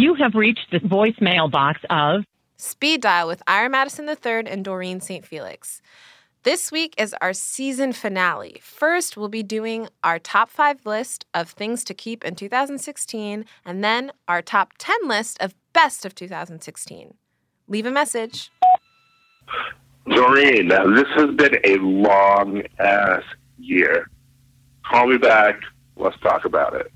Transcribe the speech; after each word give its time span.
You 0.00 0.14
have 0.14 0.36
reached 0.36 0.70
the 0.70 0.78
voicemail 0.78 1.50
box 1.50 1.80
of 1.90 2.22
Speed 2.56 3.00
Dial 3.00 3.26
with 3.26 3.42
Ira 3.48 3.68
Madison 3.68 4.08
III 4.08 4.46
and 4.46 4.64
Doreen 4.64 5.00
St. 5.00 5.26
Felix. 5.26 5.82
This 6.44 6.70
week 6.70 6.94
is 6.96 7.16
our 7.20 7.32
season 7.32 7.92
finale. 7.92 8.60
First, 8.62 9.16
we'll 9.16 9.26
be 9.26 9.42
doing 9.42 9.88
our 10.04 10.20
top 10.20 10.50
five 10.50 10.86
list 10.86 11.26
of 11.34 11.50
things 11.50 11.82
to 11.82 11.94
keep 11.94 12.24
in 12.24 12.36
2016, 12.36 13.44
and 13.64 13.82
then 13.82 14.12
our 14.28 14.40
top 14.40 14.74
10 14.78 15.08
list 15.08 15.36
of 15.40 15.56
best 15.72 16.04
of 16.06 16.14
2016. 16.14 17.14
Leave 17.66 17.86
a 17.86 17.90
message. 17.90 18.52
Doreen, 20.08 20.68
this 20.68 21.08
has 21.16 21.34
been 21.34 21.56
a 21.64 21.74
long 21.78 22.62
ass 22.78 23.24
year. 23.58 24.08
Call 24.88 25.08
me 25.08 25.18
back. 25.18 25.56
Let's 25.96 26.20
talk 26.20 26.44
about 26.44 26.74
it. 26.76 26.92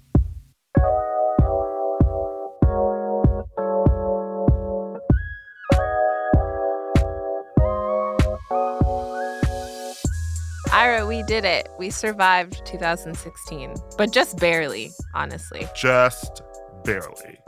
We 11.13 11.23
did 11.25 11.45
it. 11.45 11.69
We 11.79 11.91
survived 11.91 12.65
2016, 12.65 13.75
but 13.99 14.13
just 14.13 14.39
barely, 14.39 14.93
honestly. 15.15 15.69
Just 15.77 16.41
barely. 16.87 17.39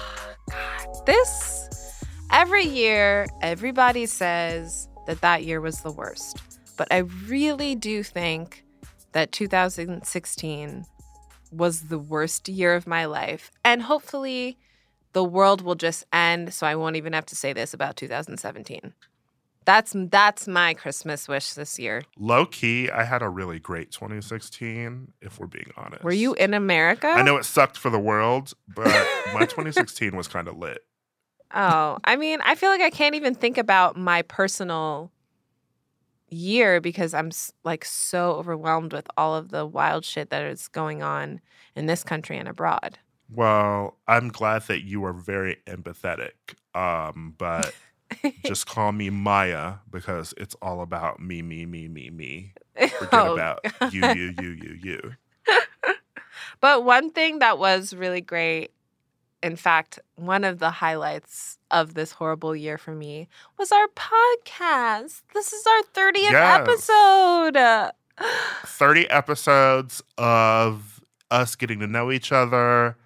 God, 0.50 0.86
this 1.04 2.02
every 2.32 2.64
year, 2.64 3.26
everybody 3.42 4.06
says 4.06 4.88
that 5.06 5.20
that 5.20 5.44
year 5.44 5.60
was 5.60 5.82
the 5.82 5.92
worst, 5.92 6.38
but 6.78 6.88
I 6.90 7.00
really 7.28 7.74
do 7.74 8.02
think 8.02 8.64
that 9.12 9.32
2016 9.32 10.86
was 11.52 11.82
the 11.82 11.98
worst 11.98 12.48
year 12.48 12.74
of 12.74 12.86
my 12.86 13.04
life, 13.04 13.50
and 13.62 13.82
hopefully, 13.82 14.56
the 15.12 15.24
world 15.24 15.60
will 15.60 15.74
just 15.74 16.06
end, 16.10 16.54
so 16.54 16.66
I 16.66 16.74
won't 16.74 16.96
even 16.96 17.12
have 17.12 17.26
to 17.26 17.36
say 17.36 17.52
this 17.52 17.74
about 17.74 17.96
2017. 17.96 18.94
That's 19.64 19.94
that's 19.94 20.48
my 20.48 20.74
Christmas 20.74 21.28
wish 21.28 21.52
this 21.52 21.78
year. 21.78 22.02
Low 22.18 22.46
key, 22.46 22.90
I 22.90 23.04
had 23.04 23.22
a 23.22 23.28
really 23.28 23.58
great 23.58 23.90
2016, 23.90 25.12
if 25.20 25.38
we're 25.38 25.46
being 25.46 25.70
honest. 25.76 26.02
Were 26.02 26.12
you 26.12 26.34
in 26.34 26.54
America? 26.54 27.08
I 27.08 27.22
know 27.22 27.36
it 27.36 27.44
sucked 27.44 27.76
for 27.76 27.90
the 27.90 27.98
world, 27.98 28.54
but 28.74 29.06
my 29.34 29.40
2016 29.40 30.16
was 30.16 30.28
kind 30.28 30.48
of 30.48 30.56
lit. 30.56 30.84
Oh, 31.54 31.98
I 32.04 32.16
mean, 32.16 32.40
I 32.44 32.54
feel 32.54 32.70
like 32.70 32.80
I 32.80 32.90
can't 32.90 33.14
even 33.14 33.34
think 33.34 33.58
about 33.58 33.96
my 33.96 34.22
personal 34.22 35.10
year 36.28 36.80
because 36.80 37.12
I'm 37.12 37.30
like 37.64 37.84
so 37.84 38.32
overwhelmed 38.32 38.92
with 38.92 39.08
all 39.16 39.34
of 39.34 39.50
the 39.50 39.66
wild 39.66 40.04
shit 40.04 40.30
that 40.30 40.42
is 40.44 40.68
going 40.68 41.02
on 41.02 41.40
in 41.74 41.86
this 41.86 42.04
country 42.04 42.38
and 42.38 42.48
abroad. 42.48 42.98
Well, 43.32 43.98
I'm 44.08 44.28
glad 44.28 44.62
that 44.62 44.82
you 44.82 45.04
are 45.04 45.12
very 45.12 45.58
empathetic. 45.66 46.32
Um, 46.74 47.34
but 47.36 47.74
just 48.44 48.66
call 48.66 48.92
me 48.92 49.10
Maya 49.10 49.74
because 49.90 50.34
it's 50.36 50.54
all 50.62 50.80
about 50.82 51.20
me, 51.20 51.42
me, 51.42 51.66
me, 51.66 51.88
me, 51.88 52.10
me. 52.10 52.52
Forget 52.98 53.26
Oh, 53.26 53.32
about 53.34 53.64
you, 53.90 54.02
you, 54.02 54.26
you, 54.26 54.48
you, 54.50 54.78
you. 54.82 55.12
But 56.60 56.84
one 56.84 57.10
thing 57.10 57.38
that 57.40 57.58
was 57.58 57.94
really 57.94 58.20
great, 58.20 58.70
in 59.42 59.56
fact, 59.56 59.98
one 60.16 60.44
of 60.44 60.58
the 60.58 60.70
highlights 60.70 61.58
of 61.70 61.94
this 61.94 62.12
horrible 62.12 62.54
year 62.54 62.76
for 62.78 62.94
me 62.94 63.28
was 63.58 63.72
our 63.72 63.86
podcast. 63.88 65.22
This 65.34 65.52
is 65.52 65.66
our 65.66 65.82
30th 65.94 66.32
Yes. 66.32 66.88
episode. 67.50 67.90
30 68.66 69.08
episodes 69.10 70.02
of 70.18 71.00
us 71.30 71.56
getting 71.56 71.78
to 71.80 71.86
know 71.86 72.10
each 72.12 72.32
other, 72.32 72.96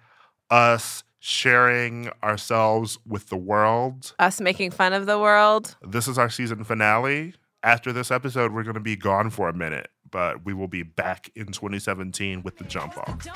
us 0.49 1.03
sharing 1.25 2.09
ourselves 2.23 2.99
with 3.07 3.29
the 3.29 3.35
world. 3.35 4.13
Us 4.19 4.39
making 4.39 4.69
fun 4.69 4.93
of 4.93 5.07
the 5.07 5.17
world. 5.17 5.75
This 5.81 6.07
is 6.07 6.19
our 6.19 6.29
season 6.29 6.63
finale. 6.63 7.33
After 7.63 7.91
this 7.91 8.11
episode, 8.11 8.53
we're 8.53 8.61
going 8.63 8.75
to 8.75 8.79
be 8.79 8.95
gone 8.95 9.31
for 9.31 9.49
a 9.49 9.53
minute, 9.53 9.89
but 10.11 10.45
we 10.45 10.53
will 10.53 10.67
be 10.67 10.83
back 10.83 11.31
in 11.35 11.47
2017 11.47 12.43
with 12.43 12.57
the 12.57 12.63
jump 12.63 12.95
off. 12.97 13.27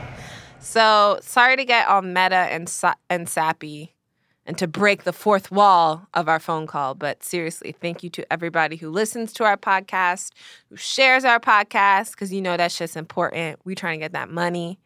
So 0.60 1.18
sorry 1.22 1.56
to 1.56 1.64
get 1.64 1.86
all 1.86 2.02
meta 2.02 2.34
and 2.34 2.68
sa- 2.68 2.96
and 3.08 3.28
sappy 3.28 3.94
and 4.44 4.58
to 4.58 4.66
break 4.66 5.04
the 5.04 5.12
fourth 5.12 5.52
wall 5.52 6.08
of 6.14 6.28
our 6.28 6.40
phone 6.40 6.66
call, 6.66 6.94
but 6.94 7.22
seriously, 7.22 7.72
thank 7.80 8.02
you 8.02 8.10
to 8.10 8.32
everybody 8.32 8.76
who 8.76 8.90
listens 8.90 9.32
to 9.34 9.44
our 9.44 9.56
podcast, 9.56 10.32
who 10.68 10.76
shares 10.76 11.24
our 11.24 11.38
podcast, 11.38 12.10
because 12.10 12.32
you 12.32 12.42
know 12.42 12.56
that 12.56 12.72
shit's 12.72 12.96
important. 12.96 13.60
We 13.64 13.76
trying 13.76 14.00
to 14.00 14.04
get 14.04 14.12
that 14.12 14.30
money. 14.30 14.80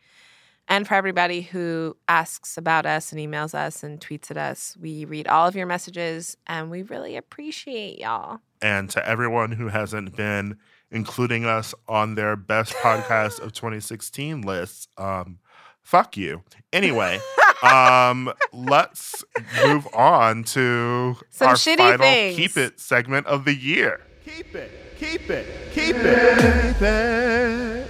And 0.69 0.87
for 0.89 0.95
everybody 0.95 1.43
who 1.43 1.97
asks 2.09 2.57
about 2.57 2.87
us 2.87 3.13
and 3.13 3.21
emails 3.21 3.55
us 3.55 3.83
and 3.83 4.01
tweets 4.01 4.31
at 4.31 4.37
us, 4.37 4.77
we 4.81 5.05
read 5.05 5.27
all 5.29 5.47
of 5.47 5.55
your 5.57 5.67
messages 5.67 6.37
and 6.47 6.71
we 6.71 6.83
really 6.83 7.17
appreciate 7.17 7.99
y'all. 7.99 8.41
And 8.63 8.89
to 8.91 9.07
everyone 9.07 9.53
who 9.53 9.69
hasn't 9.69 10.17
been 10.17 10.57
including 10.91 11.45
us 11.45 11.75
on 11.89 12.15
their 12.15 12.37
best 12.37 12.73
podcast 12.75 13.41
of 13.41 13.53
2016 13.53 14.43
lists, 14.43 14.89
um, 14.97 15.39
fuck 15.83 16.17
you. 16.17 16.43
Anyway, 16.73 17.19
um, 17.63 18.33
let's 18.53 19.25
move 19.67 19.87
on 19.93 20.45
to 20.45 21.17
Some 21.31 21.49
our 21.49 21.55
shitty 21.55 21.77
final 21.77 21.99
things. 21.99 22.37
keep 22.37 22.57
it 22.57 22.79
segment 22.81 23.27
of 23.27 23.45
the 23.45 23.55
year. 23.55 24.01
Keep 24.25 24.55
it, 24.55 24.71
keep 24.97 25.29
it, 25.29 25.47
keep 25.73 25.97
it. 25.97 26.73
Keep 26.75 26.83
it. 26.83 27.89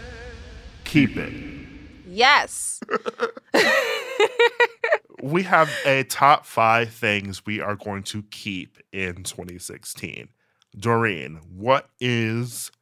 Keep 0.84 1.16
it. 1.16 1.51
Yes. 2.12 2.80
We 5.22 5.44
have 5.44 5.70
a 5.86 6.02
top 6.04 6.44
five 6.46 6.90
things 6.92 7.46
we 7.46 7.60
are 7.60 7.76
going 7.76 8.02
to 8.04 8.22
keep 8.24 8.78
in 8.92 9.22
2016. 9.22 10.28
Doreen, 10.76 11.40
what 11.54 11.88
is 12.00 12.72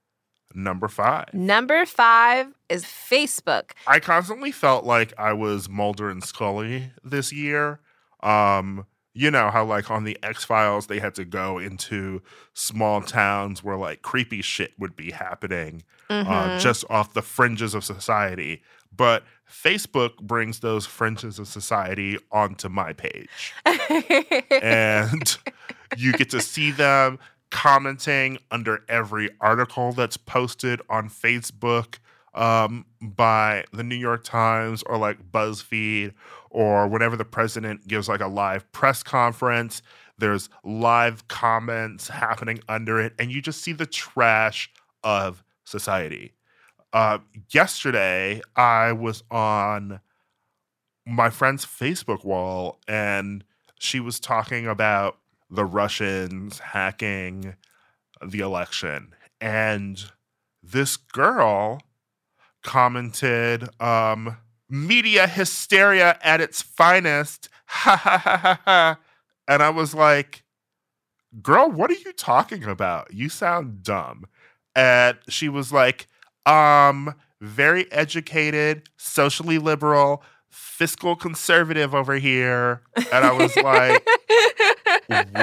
number 0.55 0.89
five? 0.89 1.35
Number 1.35 1.85
five 1.85 2.47
is 2.71 2.85
Facebook. 2.85 3.73
I 3.87 4.01
constantly 4.01 4.53
felt 4.53 4.85
like 4.87 5.13
I 5.19 5.35
was 5.35 5.69
Mulder 5.69 6.09
and 6.09 6.25
Scully 6.25 6.91
this 7.05 7.31
year. 7.31 7.81
Um, 8.23 8.87
you 9.13 9.31
know 9.31 9.51
how 9.51 9.65
like 9.67 9.91
on 9.91 10.05
the 10.05 10.17
X 10.23 10.45
Files 10.45 10.87
they 10.87 10.99
had 11.01 11.15
to 11.17 11.25
go 11.27 11.59
into 11.59 12.23
small 12.55 13.03
towns 13.03 13.63
where 13.63 13.77
like 13.77 14.01
creepy 14.03 14.41
shit 14.41 14.73
would 14.79 14.95
be 14.97 15.11
happening 15.11 15.83
uh, 16.09 16.25
Mhm. 16.25 16.61
just 16.61 16.85
off 16.89 17.13
the 17.13 17.21
fringes 17.23 17.75
of 17.75 17.85
society. 17.85 18.63
But 19.01 19.25
Facebook 19.51 20.19
brings 20.19 20.61
those 20.61 20.85
fringes 20.85 21.39
of 21.39 21.49
society 21.49 22.19
onto 22.31 22.69
my 22.69 22.93
page. 22.93 23.55
and 24.61 25.39
you 25.97 26.13
get 26.13 26.29
to 26.29 26.41
see 26.43 26.71
them 26.71 27.19
commenting 27.51 28.37
under 28.51 28.85
every 28.91 29.31
article 29.41 29.93
that's 29.93 30.19
posted 30.19 30.83
on 30.91 31.09
Facebook 31.09 31.95
um, 32.35 32.85
by 33.01 33.65
the 33.73 33.83
New 33.83 33.97
York 33.97 34.23
Times 34.23 34.83
or 34.83 34.99
like 34.99 35.33
BuzzFeed 35.33 36.13
or 36.51 36.87
whenever 36.87 37.17
the 37.17 37.25
president 37.25 37.89
gives 37.89 38.07
like 38.07 38.21
a 38.21 38.29
live 38.29 38.71
press 38.73 39.03
conference. 39.03 39.81
There's 40.19 40.51
live 40.63 41.27
comments 41.27 42.09
happening 42.09 42.61
under 42.69 43.01
it, 43.01 43.15
and 43.19 43.33
you 43.33 43.41
just 43.41 43.63
see 43.63 43.73
the 43.73 43.87
trash 43.87 44.71
of 45.03 45.43
society. 45.65 46.35
Uh, 46.93 47.19
yesterday, 47.51 48.41
I 48.57 48.93
was 48.93 49.23
on 49.31 50.01
my 51.07 51.31
friend's 51.31 51.65
Facebook 51.65 52.25
wall, 52.25 52.79
and 52.89 53.45
she 53.79 54.01
was 54.01 54.21
talking 54.21 54.67
about 54.67 55.19
the 55.49 55.65
Russians 55.65 56.59
hacking 56.59 57.57
the 58.25 58.41
election. 58.41 59.15
And 59.41 60.03
this 60.63 60.97
girl 60.97 61.81
commented, 62.63 63.69
um, 63.81 64.37
media 64.69 65.27
hysteria 65.27 66.19
at 66.23 66.41
its 66.41 66.63
finest. 66.63 67.49
Ha 67.67 67.97
ha 67.97 68.19
ha 68.19 68.37
ha 68.37 68.61
ha. 68.65 68.99
And 69.49 69.63
I 69.63 69.71
was 69.71 69.95
like, 69.95 70.45
girl, 71.43 71.71
what 71.71 71.91
are 71.91 71.95
you 71.95 72.13
talking 72.13 72.65
about? 72.65 73.13
You 73.13 73.29
sound 73.29 73.83
dumb. 73.83 74.27
And 74.77 75.19
she 75.29 75.49
was 75.49 75.73
like, 75.73 76.07
um, 76.47 77.15
very 77.41 77.91
educated, 77.93 78.89
socially 78.97 79.59
liberal, 79.59 80.23
fiscal 80.49 81.17
conservative 81.17 81.95
over 81.95 82.15
here. 82.15 82.83
And 82.97 83.25
I 83.25 83.33
was 83.33 83.57
like, 83.57 84.07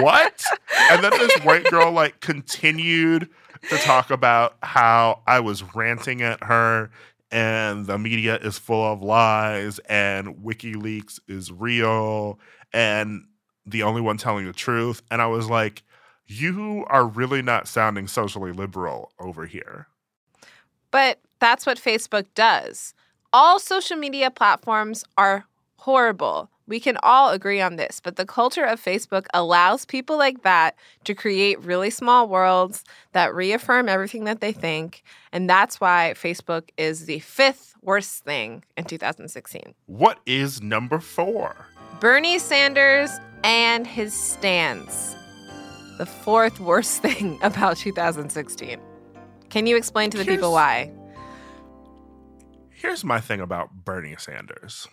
what? 0.01 0.43
And 0.91 1.03
then 1.03 1.11
this 1.11 1.43
white 1.43 1.65
girl 1.65 1.91
like 1.91 2.19
continued 2.19 3.29
to 3.69 3.77
talk 3.77 4.11
about 4.11 4.57
how 4.63 5.21
I 5.27 5.39
was 5.39 5.63
ranting 5.75 6.21
at 6.21 6.43
her 6.43 6.91
and 7.31 7.85
the 7.85 7.97
media 7.97 8.37
is 8.37 8.57
full 8.57 8.83
of 8.83 9.01
lies 9.01 9.79
and 9.89 10.37
WikiLeaks 10.37 11.19
is 11.27 11.51
real 11.51 12.39
and 12.73 13.25
the 13.65 13.83
only 13.83 14.01
one 14.01 14.17
telling 14.17 14.45
the 14.45 14.53
truth. 14.53 15.01
And 15.11 15.21
I 15.21 15.27
was 15.27 15.49
like, 15.49 15.83
you 16.25 16.85
are 16.87 17.05
really 17.05 17.41
not 17.41 17.67
sounding 17.67 18.07
socially 18.07 18.51
liberal 18.51 19.11
over 19.19 19.45
here. 19.45 19.87
But 20.91 21.19
that's 21.39 21.65
what 21.65 21.77
Facebook 21.77 22.25
does. 22.35 22.93
All 23.33 23.59
social 23.59 23.97
media 23.97 24.31
platforms 24.31 25.03
are 25.17 25.45
horrible. 25.77 26.49
We 26.67 26.79
can 26.81 26.97
all 27.01 27.29
agree 27.29 27.61
on 27.61 27.77
this, 27.77 28.01
but 28.01 28.17
the 28.17 28.25
culture 28.25 28.65
of 28.65 28.83
Facebook 28.83 29.25
allows 29.33 29.85
people 29.85 30.17
like 30.17 30.43
that 30.43 30.75
to 31.05 31.15
create 31.15 31.59
really 31.61 31.89
small 31.89 32.27
worlds 32.27 32.83
that 33.13 33.33
reaffirm 33.33 33.87
everything 33.87 34.25
that 34.25 34.41
they 34.41 34.51
think. 34.51 35.03
And 35.31 35.49
that's 35.49 35.79
why 35.79 36.13
Facebook 36.15 36.69
is 36.77 37.05
the 37.05 37.19
fifth 37.19 37.73
worst 37.81 38.25
thing 38.25 38.65
in 38.75 38.83
2016. 38.83 39.75
What 39.85 40.19
is 40.25 40.61
number 40.61 40.99
four? 40.99 41.55
Bernie 42.01 42.37
Sanders 42.37 43.11
and 43.45 43.87
his 43.87 44.13
stance. 44.13 45.15
The 45.97 46.05
fourth 46.05 46.59
worst 46.59 47.01
thing 47.01 47.39
about 47.41 47.77
2016. 47.77 48.79
Can 49.49 49.65
you 49.65 49.77
explain 49.77 50.09
to 50.11 50.17
the 50.17 50.25
people 50.25 50.51
why? 50.51 50.91
Here's 52.69 53.03
my 53.03 53.19
thing 53.19 53.39
about 53.39 53.85
Bernie 53.85 54.15
Sanders. 54.17 54.87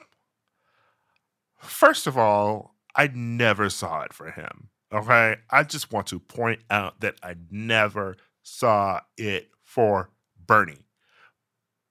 First 1.59 2.07
of 2.07 2.17
all, 2.17 2.75
I 2.97 3.11
never 3.13 3.69
saw 3.69 4.03
it 4.03 4.13
for 4.13 4.31
him. 4.31 4.69
Okay. 4.93 5.37
I 5.51 5.65
just 5.65 5.93
want 5.93 6.07
to 6.09 6.21
point 6.21 6.61
out 6.71 7.01
that 7.01 7.17
I 7.23 7.35
never 7.51 8.17
saw 8.43 9.01
it 9.17 9.51
for 9.63 10.11
Bernie. 10.47 10.87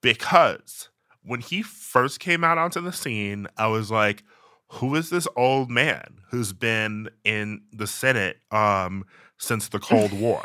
Because 0.02 0.90
when 1.22 1.42
he 1.42 1.62
first 1.62 2.20
came 2.20 2.44
out 2.44 2.58
onto 2.58 2.82
the 2.82 2.94
scene, 2.94 3.48
I 3.58 3.68
was 3.68 3.92
like, 3.92 4.24
who 4.68 4.96
is 4.96 5.10
this 5.10 5.28
old 5.36 5.70
man 5.70 6.20
who's 6.30 6.54
been 6.54 7.10
in 7.24 7.62
the 7.72 7.88
Senate 7.88 8.38
um, 8.52 9.06
since 9.38 9.68
the 9.68 9.80
Cold 9.80 10.14
War? 10.14 10.44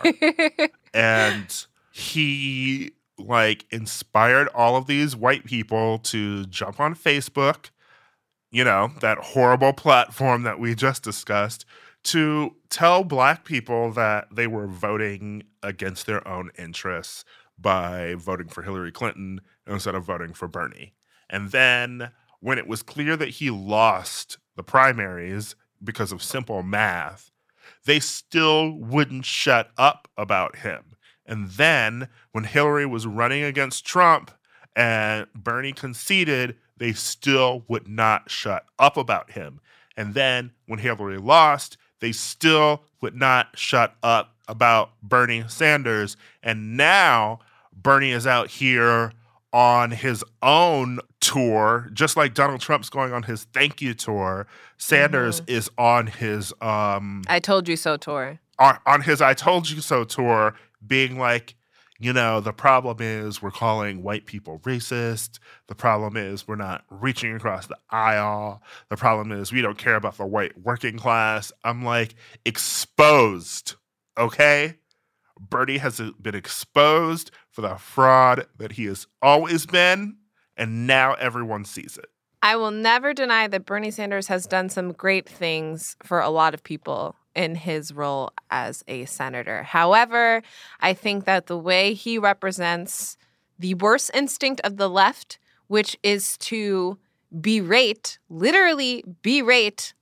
and 0.95 1.67
he 1.99 2.93
like 3.19 3.67
inspired 3.71 4.49
all 4.55 4.77
of 4.77 4.87
these 4.87 5.17
white 5.17 5.45
people 5.45 5.99
to 5.99 6.47
jump 6.47 6.79
on 6.79 6.95
Facebook, 6.95 7.71
you 8.51 8.65
know, 8.65 8.93
that 9.01 9.19
horrible 9.19 9.73
platform 9.73 10.43
that 10.45 10.61
we 10.61 10.75
just 10.75 11.03
discussed, 11.03 11.65
to 12.05 12.55
tell 12.71 13.03
black 13.03 13.45
people 13.45 13.91
that 13.93 14.29
they 14.33 14.47
were 14.47 14.69
voting 14.69 15.43
against 15.63 16.07
their 16.07 16.27
own 16.27 16.51
interests 16.57 17.25
by 17.59 18.15
voting 18.15 18.49
for 18.49 18.63
Hillary 18.63 18.93
Clinton 18.93 19.41
instead 19.67 19.95
of 19.95 20.05
voting 20.05 20.33
for 20.33 20.47
Bernie. 20.47 20.95
And 21.29 21.51
then 21.51 22.13
when 22.41 22.57
it 22.57 22.69
was 22.69 22.83
clear 22.83 23.17
that 23.17 23.31
he 23.31 23.51
lost 23.51 24.39
the 24.57 24.63
primaries 24.63 25.57
because 25.83 26.13
of 26.13 26.23
simple 26.23 26.63
math, 26.63 27.33
they 27.85 27.99
still 28.01 28.73
wouldn't 28.73 29.25
shut 29.25 29.71
up 29.77 30.09
about 30.17 30.57
him. 30.57 30.97
And 31.29 31.51
then 31.51 32.09
when 32.33 32.45
Hillary 32.45 32.87
was 32.87 33.07
running 33.07 33.45
against 33.45 33.87
Trump 33.87 34.33
and 34.75 35.27
Bernie 35.35 35.73
conceded, 35.73 36.57
they 36.79 36.93
still 36.93 37.65
would 37.69 37.87
not 37.87 38.31
shut 38.31 38.65
up 38.79 38.97
about 38.97 39.33
him. 39.33 39.61
And 39.97 40.15
then 40.15 40.53
when 40.67 40.79
Hillary 40.79 41.19
lost, 41.19 41.77
they 42.01 42.13
still 42.13 42.83
would 43.01 43.15
not 43.15 43.59
shut 43.59 43.95
up 44.03 44.35
about 44.49 44.93
Bernie 45.03 45.45
Sanders. 45.49 46.17
And 46.43 46.77
now 46.77 47.41
Bernie 47.73 48.13
is 48.13 48.27
out 48.27 48.49
here 48.49 49.13
on 49.53 49.91
his 49.91 50.25
own 50.43 51.01
tour, 51.21 51.91
just 51.93 52.17
like 52.17 52.35
Donald 52.35 52.61
Trump's 52.61 52.91
going 52.91 53.13
on 53.13 53.25
his 53.25 53.45
thank 53.53 53.83
you 53.83 53.95
tour. 53.95 54.47
Sanders 54.77 55.43
is 55.47 55.71
on 55.77 56.07
his 56.07 56.53
um 56.61 57.23
I 57.27 57.41
told 57.41 57.69
you 57.69 57.77
so 57.77 57.97
tour. 57.97 58.39
on, 58.59 58.79
on 58.87 59.03
his 59.03 59.21
I 59.21 59.35
told 59.35 59.69
you 59.69 59.81
so 59.81 60.05
tour 60.05 60.55
being 60.87 61.19
like, 61.19 61.55
you 62.01 62.13
know, 62.13 62.41
the 62.41 62.53
problem 62.53 62.99
is 63.01 63.43
we're 63.43 63.51
calling 63.51 64.03
white 64.05 64.25
people 64.25 64.61
racist. 64.61 65.41
The 65.67 65.75
problem 65.75 66.17
is 66.17 66.47
we're 66.47 66.55
not 66.55 66.85
reaching 66.91 67.35
across 67.35 67.67
the 67.67 67.79
aisle. 67.91 68.63
The 68.89 68.97
problem 68.97 69.33
is 69.33 69.51
we 69.51 69.63
don't 69.63 69.79
care 69.79 69.97
about 69.97 70.17
the 70.17 70.27
white 70.27 70.57
working 70.59 70.97
class. 70.97 71.51
I'm 71.65 71.85
like, 71.85 72.15
exposed, 72.45 73.75
okay? 74.17 74.77
Bernie 75.41 75.79
has 75.79 76.01
been 76.21 76.35
exposed 76.37 77.33
for 77.51 77.63
the 77.63 77.77
fraud 77.77 78.47
that 78.57 78.73
he 78.73 78.85
has 78.87 79.07
always 79.21 79.67
been, 79.67 80.19
and 80.57 80.87
now 80.87 81.15
everyone 81.15 81.65
sees 81.65 81.97
it. 81.97 82.07
I 82.43 82.55
will 82.55 82.71
never 82.71 83.13
deny 83.13 83.49
that 83.49 83.67
Bernie 83.67 83.91
Sanders 83.91 84.29
has 84.29 84.47
done 84.47 84.69
some 84.69 84.93
great 84.93 85.29
things 85.29 85.97
for 86.05 86.21
a 86.21 86.31
lot 86.31 86.55
of 86.55 86.63
people 86.63 87.17
in 87.39 87.55
his 87.55 87.95
role 87.95 88.33
as 88.51 88.83
a 88.89 89.05
senator. 89.05 89.63
However, 89.63 90.43
I 90.81 90.93
think 90.93 91.25
that 91.25 91.47
the 91.47 91.57
way 91.57 91.95
he 91.95 92.19
represents 92.19 93.17
the 93.61 93.75
worst 93.75 94.11
instinct 94.13 94.61
of 94.65 94.77
the 94.77 94.91
left, 94.91 95.39
which 95.69 95.97
is 96.03 96.37
to 96.39 96.99
berate, 97.41 98.19
literally 98.29 99.05
berate 99.23 99.95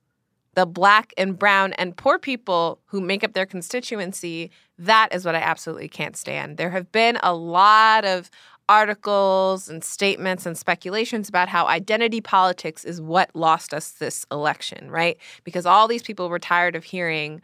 the 0.55 0.65
black 0.65 1.13
and 1.15 1.37
brown 1.37 1.73
and 1.73 1.95
poor 1.95 2.17
people 2.17 2.79
who 2.85 2.99
make 2.99 3.23
up 3.23 3.33
their 3.33 3.45
constituency, 3.45 4.49
that 4.79 5.13
is 5.13 5.23
what 5.23 5.35
I 5.35 5.39
absolutely 5.39 5.89
can't 5.89 6.17
stand. 6.17 6.57
There 6.57 6.71
have 6.71 6.91
been 6.91 7.19
a 7.21 7.35
lot 7.35 8.03
of 8.03 8.31
articles 8.69 9.69
and 9.69 9.83
statements 9.83 10.45
and 10.45 10.57
speculations 10.57 11.29
about 11.29 11.47
how 11.47 11.65
identity 11.67 12.21
politics 12.21 12.83
is 12.83 13.01
what 13.01 13.29
lost 13.33 13.73
us 13.73 13.91
this 13.91 14.25
election, 14.31 14.91
right? 14.91 15.17
Because 15.43 15.65
all 15.65 15.87
these 15.87 16.03
people 16.03 16.29
were 16.29 16.39
tired 16.39 16.75
of 16.75 16.83
hearing 16.83 17.41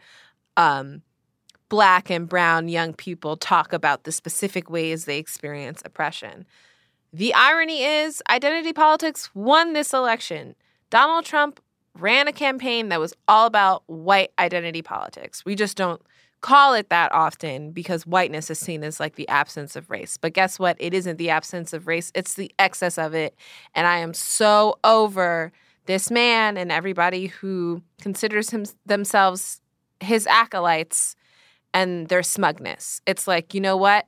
um, 0.56 1.02
black 1.68 2.10
and 2.10 2.28
brown 2.28 2.68
young 2.68 2.92
people 2.92 3.36
talk 3.36 3.72
about 3.72 4.04
the 4.04 4.12
specific 4.12 4.68
ways 4.70 5.04
they 5.04 5.18
experience 5.18 5.82
oppression. 5.84 6.46
The 7.12 7.32
irony 7.34 7.82
is, 7.84 8.22
identity 8.28 8.72
politics 8.72 9.30
won 9.34 9.72
this 9.72 9.92
election. 9.92 10.54
Donald 10.90 11.24
Trump 11.24 11.60
ran 11.98 12.28
a 12.28 12.32
campaign 12.32 12.88
that 12.88 13.00
was 13.00 13.14
all 13.28 13.46
about 13.46 13.84
white 13.86 14.32
identity 14.38 14.82
politics. 14.82 15.44
We 15.44 15.54
just 15.54 15.76
don't 15.76 16.02
call 16.44 16.74
it 16.74 16.90
that 16.90 17.10
often 17.10 17.70
because 17.70 18.06
whiteness 18.06 18.50
is 18.50 18.58
seen 18.58 18.84
as 18.84 19.00
like 19.00 19.16
the 19.16 19.26
absence 19.30 19.76
of 19.76 19.88
race. 19.88 20.18
But 20.18 20.34
guess 20.34 20.58
what? 20.58 20.76
It 20.78 20.92
isn't 20.92 21.16
the 21.16 21.30
absence 21.30 21.72
of 21.72 21.86
race, 21.86 22.12
it's 22.14 22.34
the 22.34 22.52
excess 22.58 22.98
of 22.98 23.14
it. 23.14 23.34
And 23.74 23.86
I 23.86 23.96
am 23.96 24.12
so 24.12 24.78
over 24.84 25.52
this 25.86 26.10
man 26.10 26.58
and 26.58 26.70
everybody 26.70 27.28
who 27.28 27.82
considers 27.98 28.50
him 28.50 28.66
themselves 28.84 29.62
his 30.00 30.26
acolytes 30.26 31.16
and 31.72 32.08
their 32.08 32.22
smugness. 32.22 33.00
It's 33.06 33.26
like, 33.26 33.54
you 33.54 33.62
know 33.62 33.78
what? 33.78 34.06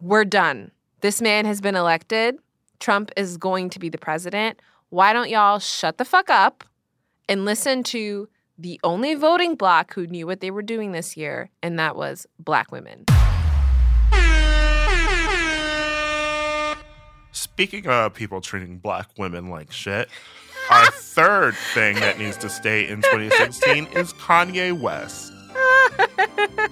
We're 0.00 0.24
done. 0.24 0.70
This 1.00 1.20
man 1.20 1.44
has 1.44 1.60
been 1.60 1.74
elected. 1.74 2.36
Trump 2.78 3.10
is 3.16 3.36
going 3.36 3.68
to 3.70 3.80
be 3.80 3.88
the 3.88 3.98
president. 3.98 4.62
Why 4.90 5.12
don't 5.12 5.28
y'all 5.28 5.58
shut 5.58 5.98
the 5.98 6.04
fuck 6.04 6.30
up 6.30 6.62
and 7.28 7.44
listen 7.44 7.82
to 7.82 8.28
the 8.56 8.78
only 8.84 9.14
voting 9.14 9.56
bloc 9.56 9.94
who 9.94 10.06
knew 10.06 10.26
what 10.26 10.40
they 10.40 10.50
were 10.50 10.62
doing 10.62 10.92
this 10.92 11.16
year, 11.16 11.50
and 11.62 11.78
that 11.78 11.96
was 11.96 12.26
black 12.38 12.70
women. 12.70 13.04
Speaking 17.32 17.86
of 17.86 18.14
people 18.14 18.40
treating 18.40 18.78
black 18.78 19.10
women 19.18 19.50
like 19.50 19.72
shit, 19.72 20.08
our 20.70 20.86
third 20.90 21.54
thing 21.74 21.96
that 21.96 22.18
needs 22.18 22.36
to 22.38 22.48
stay 22.48 22.88
in 22.88 23.02
2016 23.02 23.86
is 23.92 24.12
Kanye 24.14 24.78
West. 24.78 25.32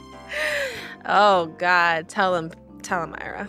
oh 1.07 1.47
God, 1.59 2.09
tell 2.09 2.37
him, 2.37 2.53
tell 2.83 3.03
him, 3.03 3.15
Ira. 3.19 3.49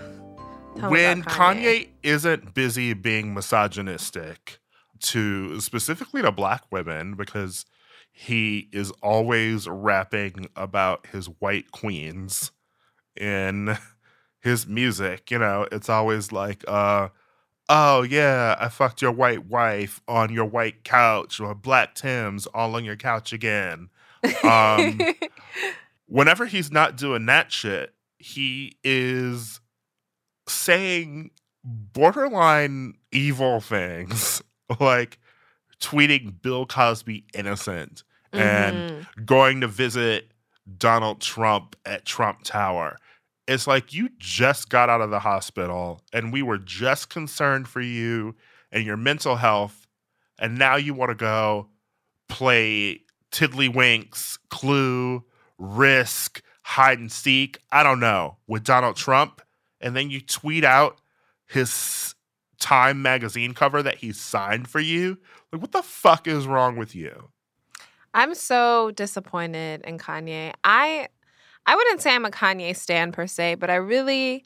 Tell 0.75 0.85
him 0.85 0.91
when 0.91 1.23
Kanye. 1.23 1.89
isn't 2.01 2.55
busy 2.55 2.93
being 2.93 3.35
misogynistic 3.35 4.59
to 5.01 5.59
specifically 5.59 6.21
to 6.21 6.31
black 6.31 6.63
women 6.71 7.13
because 7.13 7.65
he 8.15 8.69
is 8.71 8.91
always 9.01 9.67
rapping 9.67 10.47
about 10.55 11.07
his 11.07 11.25
white 11.25 11.71
queens 11.71 12.51
in 13.19 13.75
his 14.39 14.67
music, 14.67 15.31
you 15.31 15.39
know, 15.39 15.67
it's 15.71 15.89
always 15.89 16.31
like 16.31 16.63
uh 16.67 17.09
oh 17.67 18.03
yeah, 18.03 18.55
I 18.59 18.69
fucked 18.69 19.01
your 19.01 19.11
white 19.11 19.47
wife 19.47 19.99
on 20.07 20.31
your 20.31 20.45
white 20.45 20.83
couch 20.83 21.39
or 21.39 21.55
black 21.55 21.95
Tims 21.95 22.45
all 22.47 22.75
on 22.75 22.85
your 22.85 22.95
couch 22.95 23.33
again. 23.33 23.89
Um 24.43 25.01
whenever 26.05 26.45
he's 26.45 26.71
not 26.71 26.95
doing 26.95 27.25
that 27.25 27.51
shit, 27.51 27.95
he 28.19 28.77
is 28.83 29.59
saying 30.47 31.31
borderline 31.63 32.93
evil 33.11 33.59
things 33.59 34.43
like 34.79 35.17
tweeting 35.83 36.41
Bill 36.41 36.65
Cosby 36.65 37.25
innocent 37.33 38.03
and 38.31 38.75
Mhm. 39.15 39.25
going 39.25 39.61
to 39.61 39.67
visit 39.67 40.31
Donald 40.77 41.21
Trump 41.21 41.75
at 41.85 42.05
Trump 42.05 42.43
Tower. 42.43 42.97
It's 43.47 43.67
like 43.67 43.93
you 43.93 44.09
just 44.17 44.69
got 44.69 44.89
out 44.89 45.01
of 45.01 45.09
the 45.09 45.19
hospital 45.19 46.01
and 46.13 46.31
we 46.31 46.41
were 46.41 46.57
just 46.57 47.09
concerned 47.09 47.67
for 47.67 47.81
you 47.81 48.35
and 48.71 48.85
your 48.85 48.95
mental 48.97 49.35
health. 49.35 49.87
And 50.39 50.57
now 50.57 50.77
you 50.77 50.93
want 50.93 51.09
to 51.09 51.15
go 51.15 51.67
play 52.29 53.01
Tiddlywinks, 53.31 54.39
Clue, 54.49 55.23
Risk, 55.57 56.41
Hide 56.63 56.99
and 56.99 57.11
Seek, 57.11 57.59
I 57.71 57.83
don't 57.83 57.99
know, 57.99 58.37
with 58.47 58.63
Donald 58.63 58.95
Trump. 58.95 59.41
And 59.81 59.95
then 59.95 60.09
you 60.09 60.21
tweet 60.21 60.63
out 60.63 60.99
his 61.45 62.12
Time 62.63 63.01
magazine 63.01 63.53
cover 63.53 63.83
that 63.83 63.97
he 63.97 64.13
signed 64.13 64.69
for 64.69 64.79
you. 64.79 65.17
Like, 65.51 65.61
what 65.61 65.73
the 65.73 65.83
fuck 65.83 66.27
is 66.27 66.47
wrong 66.47 66.77
with 66.77 66.95
you? 66.95 67.27
I'm 68.13 68.33
so 68.35 68.91
disappointed 68.91 69.81
in 69.81 69.97
Kanye. 69.97 70.53
I 70.63 71.09
I 71.65 71.75
wouldn't 71.75 72.01
say 72.01 72.15
I'm 72.15 72.23
a 72.23 72.31
Kanye 72.31 72.73
stan 72.73 73.11
per 73.11 73.27
se, 73.27 73.55
but 73.55 73.69
I 73.69 73.75
really 73.75 74.45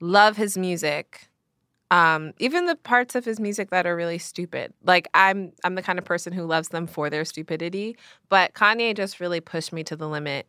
love 0.00 0.36
his 0.36 0.56
music. 0.56 1.28
Um, 1.90 2.32
even 2.38 2.66
the 2.66 2.76
parts 2.76 3.16
of 3.16 3.24
his 3.24 3.40
music 3.40 3.70
that 3.70 3.86
are 3.86 3.96
really 3.96 4.18
stupid. 4.18 4.72
Like 4.84 5.08
I'm 5.12 5.50
I'm 5.64 5.74
the 5.74 5.82
kind 5.82 5.98
of 5.98 6.04
person 6.04 6.32
who 6.32 6.44
loves 6.44 6.68
them 6.68 6.86
for 6.86 7.10
their 7.10 7.24
stupidity, 7.24 7.96
but 8.28 8.54
Kanye 8.54 8.94
just 8.96 9.18
really 9.18 9.40
pushed 9.40 9.72
me 9.72 9.82
to 9.82 9.96
the 9.96 10.08
limit. 10.08 10.46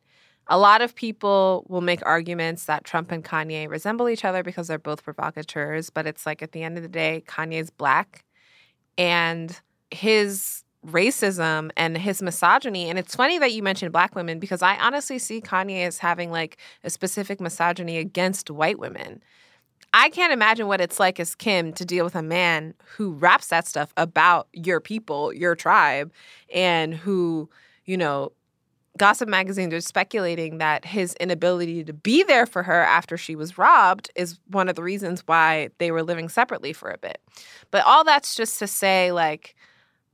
A 0.52 0.58
lot 0.58 0.82
of 0.82 0.96
people 0.96 1.66
will 1.70 1.82
make 1.82 2.04
arguments 2.06 2.66
that 2.66 2.84
Trump 2.84 3.12
and 3.12 3.24
Kanye 3.24 3.70
resemble 3.70 4.10
each 4.10 4.26
other 4.26 4.42
because 4.42 4.68
they're 4.68 4.80
both 4.80 5.04
provocateurs, 5.04 5.92
but 5.92 6.08
it's 6.08 6.26
like 6.26 6.42
at 6.42 6.54
the 6.54 6.64
end 6.64 6.76
of 6.76 6.84
the 6.84 6.90
day, 6.90 7.24
Kanye's 7.28 7.70
black 7.70 8.26
and 8.98 9.62
his 9.92 10.64
racism 10.86 11.70
and 11.78 11.98
his 11.98 12.22
misogyny. 12.22 12.90
And 12.90 12.98
it's 12.98 13.16
funny 13.16 13.38
that 13.38 13.52
you 13.52 13.62
mentioned 13.62 13.92
black 13.92 14.16
women 14.16 14.40
because 14.40 14.62
I 14.62 14.76
honestly 14.78 15.20
see 15.20 15.40
Kanye 15.40 15.86
as 15.86 16.00
having 16.00 16.32
like 16.32 16.58
a 16.84 16.90
specific 16.90 17.40
misogyny 17.40 17.98
against 17.98 18.50
white 18.50 18.80
women. 18.80 19.22
I 19.94 20.10
can't 20.10 20.32
imagine 20.34 20.68
what 20.68 20.82
it's 20.82 21.00
like 21.00 21.20
as 21.20 21.36
Kim 21.36 21.74
to 21.74 21.86
deal 21.86 22.06
with 22.06 22.16
a 22.16 22.22
man 22.22 22.74
who 22.96 23.12
raps 23.14 23.48
that 23.48 23.68
stuff 23.68 23.92
about 23.98 24.48
your 24.54 24.80
people, 24.80 25.34
your 25.34 25.56
tribe, 25.56 26.12
and 26.54 26.94
who, 26.94 27.50
you 27.86 27.98
know, 27.98 28.32
Gossip 29.00 29.30
magazines 29.30 29.74
are 29.74 29.80
speculating 29.80 30.58
that 30.58 30.84
his 30.84 31.14
inability 31.16 31.86
to 31.86 31.94
be 31.94 32.22
there 32.22 32.46
for 32.46 32.64
her 32.64 32.84
after 32.84 33.16
she 33.16 33.34
was 33.34 33.58
robbed 33.58 34.12
is 34.14 34.38
one 34.48 34.68
of 34.68 34.76
the 34.76 34.84
reasons 34.84 35.24
why 35.26 35.70
they 35.78 35.90
were 35.90 36.04
living 36.04 36.28
separately 36.28 36.74
for 36.74 36.92
a 36.92 36.98
bit. 36.98 37.20
But 37.72 37.86
all 37.86 38.04
that's 38.04 38.36
just 38.36 38.60
to 38.60 38.68
say, 38.68 39.14
like, 39.14 39.56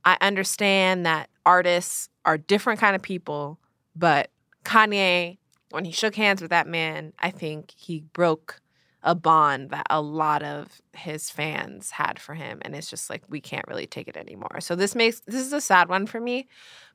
I 0.04 0.16
understand 0.20 1.04
that 1.04 1.28
artists 1.44 2.08
are 2.24 2.38
different 2.38 2.78
kind 2.78 2.94
of 2.94 3.02
people, 3.02 3.58
but 3.96 4.30
Kanye, 4.64 5.38
when 5.70 5.84
he 5.84 5.90
shook 5.90 6.14
hands 6.14 6.40
with 6.40 6.50
that 6.50 6.68
man, 6.68 7.12
I 7.18 7.32
think 7.32 7.72
he 7.76 8.04
broke 8.12 8.60
a 9.02 9.16
bond 9.16 9.70
that 9.70 9.86
a 9.90 10.00
lot 10.00 10.44
of 10.44 10.80
his 10.92 11.28
fans 11.28 11.90
had 11.90 12.20
for 12.20 12.34
him 12.34 12.58
and 12.62 12.74
it's 12.74 12.90
just 12.90 13.10
like 13.10 13.22
we 13.28 13.40
can't 13.40 13.66
really 13.66 13.86
take 13.86 14.06
it 14.06 14.16
anymore. 14.16 14.60
So 14.60 14.76
this 14.76 14.94
makes 14.94 15.20
this 15.26 15.44
is 15.44 15.52
a 15.52 15.60
sad 15.60 15.88
one 15.88 16.06
for 16.06 16.20
me, 16.20 16.46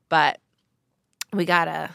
but 0.08 0.40
we 1.34 1.46
got 1.46 1.66
to 1.66 1.90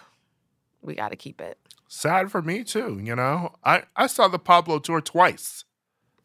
we 0.82 0.94
got 0.94 1.10
to 1.10 1.16
keep 1.16 1.40
it. 1.40 1.58
Sad 1.88 2.30
for 2.30 2.42
me 2.42 2.64
too, 2.64 3.00
you 3.02 3.14
know. 3.14 3.52
I 3.64 3.82
I 3.94 4.06
saw 4.06 4.28
the 4.28 4.38
Pablo 4.38 4.78
tour 4.78 5.00
twice. 5.00 5.64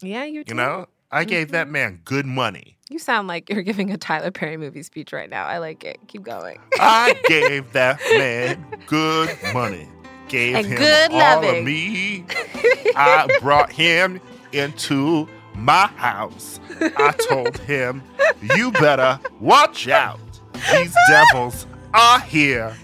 Yeah, 0.00 0.24
you 0.24 0.44
You 0.46 0.54
know, 0.54 0.86
I 1.10 1.24
gave 1.24 1.50
that 1.52 1.66
mm-hmm. 1.66 1.72
man 1.72 2.00
good 2.04 2.26
money. 2.26 2.78
You 2.90 2.98
sound 2.98 3.28
like 3.28 3.48
you're 3.48 3.62
giving 3.62 3.90
a 3.90 3.96
Tyler 3.96 4.30
Perry 4.30 4.56
movie 4.56 4.82
speech 4.82 5.12
right 5.12 5.30
now. 5.30 5.46
I 5.46 5.58
like 5.58 5.84
it. 5.84 5.98
Keep 6.08 6.24
going. 6.24 6.58
I 6.78 7.14
gave 7.28 7.72
that 7.72 8.00
man 8.18 8.66
good 8.86 9.30
money. 9.54 9.88
Gave 10.28 10.56
And 10.56 10.66
him 10.66 10.78
good 10.78 11.10
all 11.12 11.18
loving. 11.18 11.58
of 11.60 11.64
me. 11.64 12.24
I 12.96 13.28
brought 13.40 13.70
him 13.72 14.20
into 14.52 15.28
my 15.54 15.86
house. 15.86 16.58
I 16.80 17.12
told 17.28 17.56
him, 17.58 18.02
"You 18.56 18.72
better 18.72 19.20
watch 19.40 19.88
out. 19.88 20.18
These 20.72 20.94
devils 21.08 21.66
are 21.94 22.20
here. 22.20 22.74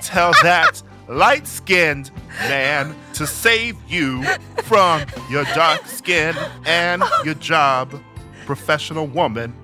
Tell 0.00 0.32
that 0.42 0.82
light-skinned 1.08 2.10
man 2.40 2.94
to 3.14 3.26
save 3.26 3.76
you 3.88 4.24
from 4.64 5.04
your 5.30 5.44
dark 5.54 5.86
skin 5.86 6.34
and 6.66 7.02
your 7.24 7.34
job, 7.34 8.00
professional 8.46 9.06
woman." 9.06 9.54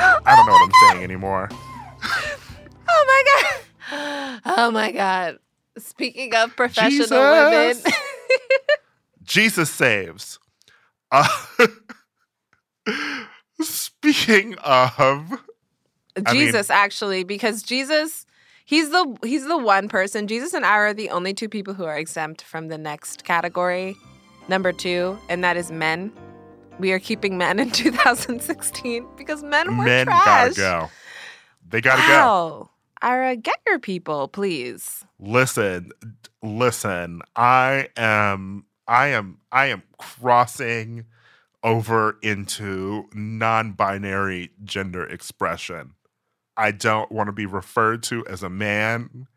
I 0.00 0.36
don't 0.36 0.46
know 0.46 0.52
what 0.52 0.62
I'm 0.62 0.90
saying 0.90 1.04
anymore. 1.04 1.48
Oh 2.88 3.04
my 3.06 3.24
god. 3.26 4.40
Oh 4.44 4.70
my 4.70 4.92
god. 4.92 5.38
Speaking 5.78 6.34
of 6.34 6.54
professional 6.56 6.90
Jesus. 6.90 7.10
women. 7.10 7.76
Jesus 9.24 9.70
saves. 9.70 10.38
Uh, 11.10 11.26
speaking 13.60 14.56
of, 14.58 15.42
I 16.26 16.32
mean- 16.32 16.46
Jesus 16.46 16.70
actually 16.70 17.24
because 17.24 17.62
Jesus 17.62 18.26
he's 18.64 18.90
the 18.90 19.16
he's 19.22 19.46
the 19.46 19.58
one 19.58 19.88
person 19.88 20.26
Jesus 20.26 20.54
and 20.54 20.64
I 20.64 20.76
are 20.76 20.94
the 20.94 21.10
only 21.10 21.34
two 21.34 21.48
people 21.48 21.74
who 21.74 21.84
are 21.84 21.96
exempt 21.96 22.42
from 22.42 22.68
the 22.68 22.78
next 22.78 23.24
category 23.24 23.96
number 24.48 24.72
2 24.72 25.18
and 25.28 25.44
that 25.44 25.56
is 25.56 25.70
men. 25.70 26.12
We 26.78 26.92
are 26.92 26.98
keeping 27.00 27.36
men 27.36 27.58
in 27.58 27.70
2016 27.72 29.06
because 29.16 29.42
men 29.42 29.76
were 29.76 29.84
men 29.84 30.06
trash. 30.06 30.54
gotta 30.54 30.54
go. 30.54 30.90
They 31.68 31.80
gotta 31.80 32.02
go. 32.02 32.08
wow. 32.08 32.70
Ira, 33.00 33.36
get 33.36 33.60
your 33.66 33.78
people, 33.78 34.26
please. 34.28 35.04
Listen, 35.20 35.90
listen. 36.42 37.20
I 37.36 37.88
am, 37.96 38.64
I 38.88 39.08
am, 39.08 39.38
I 39.52 39.66
am 39.66 39.82
crossing 39.98 41.04
over 41.62 42.18
into 42.22 43.08
non-binary 43.14 44.50
gender 44.64 45.04
expression. 45.04 45.92
I 46.58 46.72
don't 46.72 47.10
want 47.10 47.28
to 47.28 47.32
be 47.32 47.46
referred 47.46 48.02
to 48.04 48.26
as 48.26 48.42
a 48.42 48.50
man. 48.50 49.28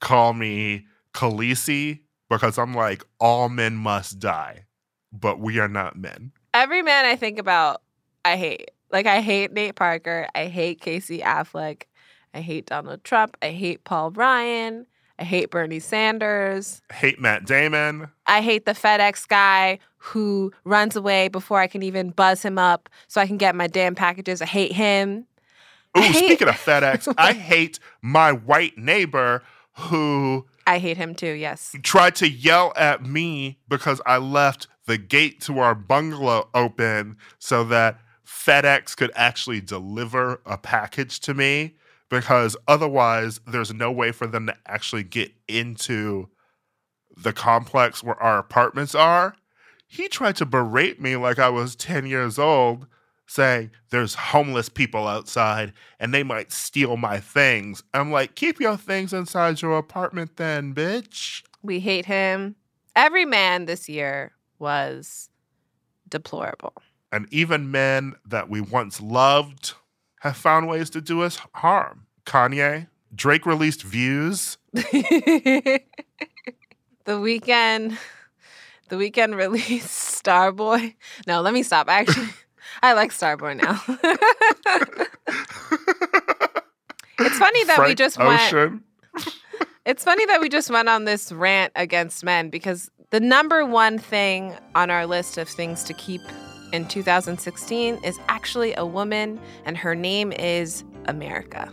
Call 0.00 0.34
me 0.34 0.86
Khaleesi 1.14 2.00
because 2.28 2.58
I'm 2.58 2.74
like 2.74 3.02
all 3.18 3.48
men 3.48 3.76
must 3.76 4.18
die, 4.18 4.66
but 5.10 5.40
we 5.40 5.58
are 5.58 5.68
not 5.68 5.96
men. 5.96 6.32
Every 6.52 6.82
man 6.82 7.06
I 7.06 7.16
think 7.16 7.38
about, 7.38 7.82
I 8.24 8.36
hate. 8.36 8.70
Like 8.92 9.06
I 9.06 9.20
hate 9.20 9.52
Nate 9.52 9.74
Parker. 9.74 10.28
I 10.34 10.46
hate 10.46 10.80
Casey 10.80 11.20
Affleck. 11.20 11.84
I 12.34 12.40
hate 12.40 12.66
Donald 12.66 13.02
Trump. 13.02 13.36
I 13.40 13.50
hate 13.50 13.84
Paul 13.84 14.10
Ryan. 14.10 14.86
I 15.18 15.24
hate 15.24 15.50
Bernie 15.50 15.80
Sanders. 15.80 16.82
Hate 16.92 17.18
Matt 17.18 17.46
Damon. 17.46 18.08
I 18.26 18.42
hate 18.42 18.66
the 18.66 18.72
FedEx 18.72 19.26
guy 19.26 19.78
who 19.96 20.52
runs 20.64 20.94
away 20.94 21.28
before 21.28 21.58
I 21.58 21.66
can 21.66 21.82
even 21.82 22.10
buzz 22.10 22.42
him 22.42 22.58
up 22.58 22.90
so 23.08 23.20
I 23.20 23.26
can 23.26 23.38
get 23.38 23.54
my 23.54 23.66
damn 23.66 23.94
packages. 23.94 24.42
I 24.42 24.46
hate 24.46 24.72
him. 24.72 25.26
Ooh, 25.96 26.00
hate- 26.02 26.14
speaking 26.26 26.48
of 26.48 26.54
FedEx, 26.64 27.12
I 27.16 27.32
hate 27.32 27.78
my 28.02 28.32
white 28.32 28.76
neighbor 28.78 29.42
who 29.78 30.46
I 30.66 30.78
hate 30.78 30.96
him 30.96 31.14
too, 31.14 31.32
yes. 31.32 31.74
tried 31.82 32.16
to 32.16 32.28
yell 32.28 32.72
at 32.76 33.04
me 33.04 33.58
because 33.68 34.00
I 34.06 34.18
left 34.18 34.66
the 34.86 34.98
gate 34.98 35.40
to 35.42 35.58
our 35.58 35.74
bungalow 35.74 36.48
open 36.54 37.16
so 37.38 37.62
that 37.64 38.00
FedEx 38.26 38.96
could 38.96 39.12
actually 39.14 39.60
deliver 39.60 40.40
a 40.46 40.58
package 40.58 41.20
to 41.20 41.34
me 41.34 41.76
because 42.08 42.56
otherwise 42.66 43.40
there's 43.46 43.72
no 43.72 43.90
way 43.92 44.12
for 44.12 44.26
them 44.26 44.46
to 44.46 44.56
actually 44.66 45.02
get 45.02 45.32
into 45.48 46.28
the 47.16 47.32
complex 47.32 48.02
where 48.02 48.20
our 48.22 48.38
apartments 48.38 48.94
are. 48.94 49.34
He 49.86 50.08
tried 50.08 50.36
to 50.36 50.46
berate 50.46 51.00
me 51.00 51.16
like 51.16 51.38
I 51.38 51.48
was 51.48 51.76
10 51.76 52.06
years 52.06 52.38
old, 52.38 52.86
saying 53.26 53.70
there's 53.90 54.14
homeless 54.14 54.68
people 54.68 55.06
outside 55.06 55.72
and 55.98 56.14
they 56.14 56.22
might 56.22 56.52
steal 56.52 56.96
my 56.96 57.18
things. 57.18 57.82
I'm 57.92 58.12
like, 58.12 58.34
keep 58.34 58.60
your 58.60 58.76
things 58.76 59.12
inside 59.12 59.60
your 59.62 59.76
apartment 59.78 60.36
then, 60.36 60.74
bitch. 60.74 61.42
We 61.62 61.80
hate 61.80 62.06
him. 62.06 62.56
Every 62.94 63.24
man 63.24 63.64
this 63.66 63.88
year 63.88 64.32
was 64.58 65.28
deplorable. 66.08 66.72
and 67.12 67.26
even 67.30 67.70
men 67.70 68.14
that 68.26 68.48
we 68.48 68.60
once 68.60 69.00
loved 69.00 69.74
have 70.20 70.36
found 70.36 70.68
ways 70.68 70.88
to 70.90 71.00
do 71.00 71.22
us 71.22 71.38
harm. 71.54 72.06
Kanye, 72.24 72.88
Drake 73.14 73.44
released 73.46 73.82
Views. 73.82 74.56
the 74.72 75.80
Weeknd 77.06 77.96
the 78.88 78.96
Weeknd 78.96 79.34
released 79.36 80.22
Starboy. 80.24 80.94
No, 81.26 81.40
let 81.40 81.52
me 81.54 81.62
stop. 81.62 81.88
Actually, 81.88 82.28
I 82.82 82.92
like 82.92 83.10
Starboy 83.10 83.56
now. 83.62 83.80
it's 87.18 87.38
funny 87.38 87.64
that 87.64 87.78
we 87.78 87.84
Frank 87.84 87.98
just 87.98 88.18
went 88.18 88.82
It's 89.86 90.02
funny 90.02 90.26
that 90.26 90.40
we 90.40 90.48
just 90.48 90.68
went 90.68 90.88
on 90.88 91.04
this 91.04 91.30
rant 91.30 91.72
against 91.76 92.24
men 92.24 92.50
because 92.50 92.90
the 93.10 93.20
number 93.20 93.64
one 93.64 93.98
thing 93.98 94.52
on 94.74 94.90
our 94.90 95.06
list 95.06 95.38
of 95.38 95.48
things 95.48 95.84
to 95.84 95.94
keep 95.94 96.20
in 96.72 96.88
2016 96.88 98.00
is 98.02 98.18
actually 98.28 98.74
a 98.74 98.84
woman, 98.84 99.40
and 99.64 99.76
her 99.76 99.94
name 99.94 100.32
is 100.32 100.82
America. 101.06 101.72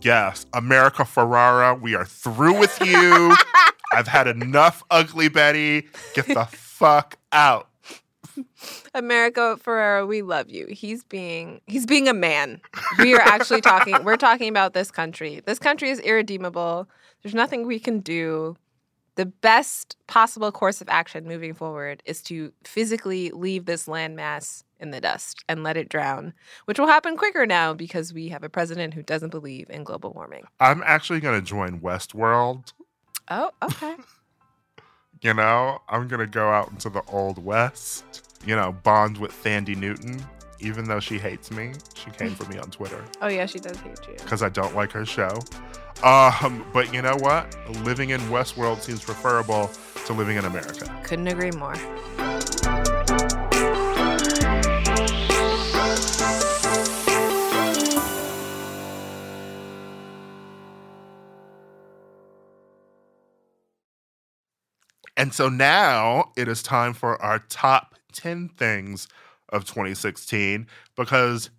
Yes, 0.00 0.46
America 0.52 1.04
Ferrera, 1.04 1.80
we 1.80 1.94
are 1.94 2.04
through 2.04 2.58
with 2.58 2.76
you. 2.80 3.36
I've 3.92 4.08
had 4.08 4.26
enough, 4.26 4.82
Ugly 4.90 5.28
Betty. 5.28 5.88
Get 6.14 6.26
the 6.26 6.44
fuck 6.50 7.16
out. 7.32 7.69
America 8.94 9.56
Ferrera, 9.62 10.06
we 10.06 10.22
love 10.22 10.50
you. 10.50 10.66
He's 10.66 11.04
being 11.04 11.60
he's 11.66 11.86
being 11.86 12.08
a 12.08 12.14
man. 12.14 12.60
We 12.98 13.14
are 13.14 13.20
actually 13.20 13.60
talking 13.60 14.02
we're 14.04 14.16
talking 14.16 14.48
about 14.48 14.72
this 14.74 14.90
country. 14.90 15.40
This 15.44 15.58
country 15.58 15.90
is 15.90 16.00
irredeemable. 16.00 16.88
There's 17.22 17.34
nothing 17.34 17.66
we 17.66 17.78
can 17.78 18.00
do. 18.00 18.56
the 19.16 19.26
best 19.26 19.96
possible 20.06 20.50
course 20.50 20.80
of 20.80 20.88
action 20.88 21.26
moving 21.26 21.52
forward 21.52 22.02
is 22.06 22.22
to 22.22 22.52
physically 22.64 23.30
leave 23.32 23.66
this 23.66 23.86
landmass 23.86 24.62
in 24.78 24.92
the 24.92 25.00
dust 25.00 25.44
and 25.48 25.62
let 25.62 25.76
it 25.76 25.88
drown, 25.90 26.32
which 26.64 26.78
will 26.78 26.86
happen 26.86 27.16
quicker 27.16 27.44
now 27.44 27.74
because 27.74 28.14
we 28.14 28.28
have 28.28 28.42
a 28.42 28.48
president 28.48 28.94
who 28.94 29.02
doesn't 29.02 29.28
believe 29.30 29.68
in 29.68 29.84
global 29.84 30.12
warming. 30.12 30.44
I'm 30.58 30.82
actually 30.86 31.20
going 31.20 31.38
to 31.38 31.46
join 31.46 31.80
Westworld. 31.80 32.72
Oh, 33.28 33.50
okay. 33.62 33.94
You 35.22 35.34
know, 35.34 35.82
I'm 35.88 36.08
going 36.08 36.20
to 36.20 36.26
go 36.26 36.48
out 36.48 36.70
into 36.70 36.88
the 36.88 37.02
old 37.08 37.44
West, 37.44 38.22
you 38.46 38.56
know, 38.56 38.72
bond 38.72 39.18
with 39.18 39.32
Thandie 39.44 39.76
Newton. 39.76 40.24
Even 40.60 40.86
though 40.86 41.00
she 41.00 41.18
hates 41.18 41.50
me, 41.50 41.72
she 41.94 42.10
came 42.10 42.34
for 42.34 42.44
me 42.50 42.58
on 42.58 42.70
Twitter 42.70 43.02
oh, 43.22 43.28
yeah, 43.28 43.46
she 43.46 43.58
does 43.58 43.78
hate 43.78 43.98
you. 44.06 44.14
because 44.18 44.42
I 44.42 44.50
don't 44.50 44.74
like 44.74 44.92
her 44.92 45.06
show. 45.06 45.38
Um, 46.02 46.64
but 46.72 46.92
you 46.92 47.00
know 47.02 47.16
what? 47.16 47.54
Living 47.84 48.10
in 48.10 48.20
Westworld 48.22 48.80
seems 48.80 49.02
preferable 49.02 49.70
to 50.06 50.12
living 50.12 50.36
in 50.36 50.44
America. 50.44 51.00
Couldn't 51.02 51.28
agree 51.28 51.50
more. 51.50 51.74
And 65.20 65.34
so 65.34 65.50
now 65.50 66.32
it 66.34 66.48
is 66.48 66.62
time 66.62 66.94
for 66.94 67.20
our 67.20 67.40
top 67.40 67.94
10 68.14 68.48
things 68.48 69.06
of 69.50 69.66
2016 69.66 70.66
because 70.96 71.50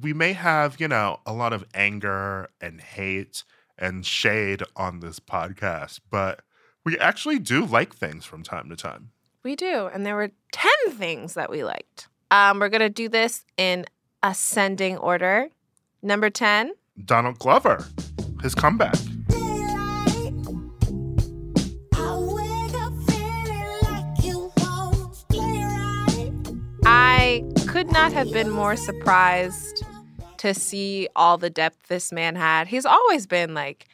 we 0.00 0.14
may 0.14 0.32
have, 0.32 0.80
you 0.80 0.88
know, 0.88 1.20
a 1.26 1.34
lot 1.34 1.52
of 1.52 1.62
anger 1.74 2.48
and 2.58 2.80
hate 2.80 3.44
and 3.76 4.06
shade 4.06 4.62
on 4.76 5.00
this 5.00 5.20
podcast, 5.20 6.00
but 6.10 6.40
we 6.86 6.98
actually 6.98 7.38
do 7.38 7.66
like 7.66 7.94
things 7.94 8.24
from 8.24 8.42
time 8.42 8.70
to 8.70 8.76
time. 8.76 9.10
We 9.42 9.56
do. 9.56 9.90
And 9.92 10.06
there 10.06 10.16
were 10.16 10.30
10 10.52 10.70
things 10.92 11.34
that 11.34 11.50
we 11.50 11.64
liked. 11.64 12.08
Um, 12.30 12.60
we're 12.60 12.70
going 12.70 12.80
to 12.80 12.88
do 12.88 13.10
this 13.10 13.44
in 13.58 13.84
ascending 14.22 14.96
order. 14.96 15.50
Number 16.00 16.30
10, 16.30 16.72
Donald 17.04 17.38
Glover, 17.38 17.84
his 18.40 18.54
comeback. 18.54 18.96
Could 27.82 27.92
not 27.92 28.12
have 28.12 28.30
been 28.30 28.48
more 28.48 28.76
surprised 28.76 29.84
to 30.36 30.54
see 30.54 31.08
all 31.16 31.36
the 31.36 31.50
depth 31.50 31.88
this 31.88 32.12
man 32.12 32.36
had. 32.36 32.68
He's 32.68 32.86
always 32.86 33.26
been 33.26 33.54
like 33.54 33.88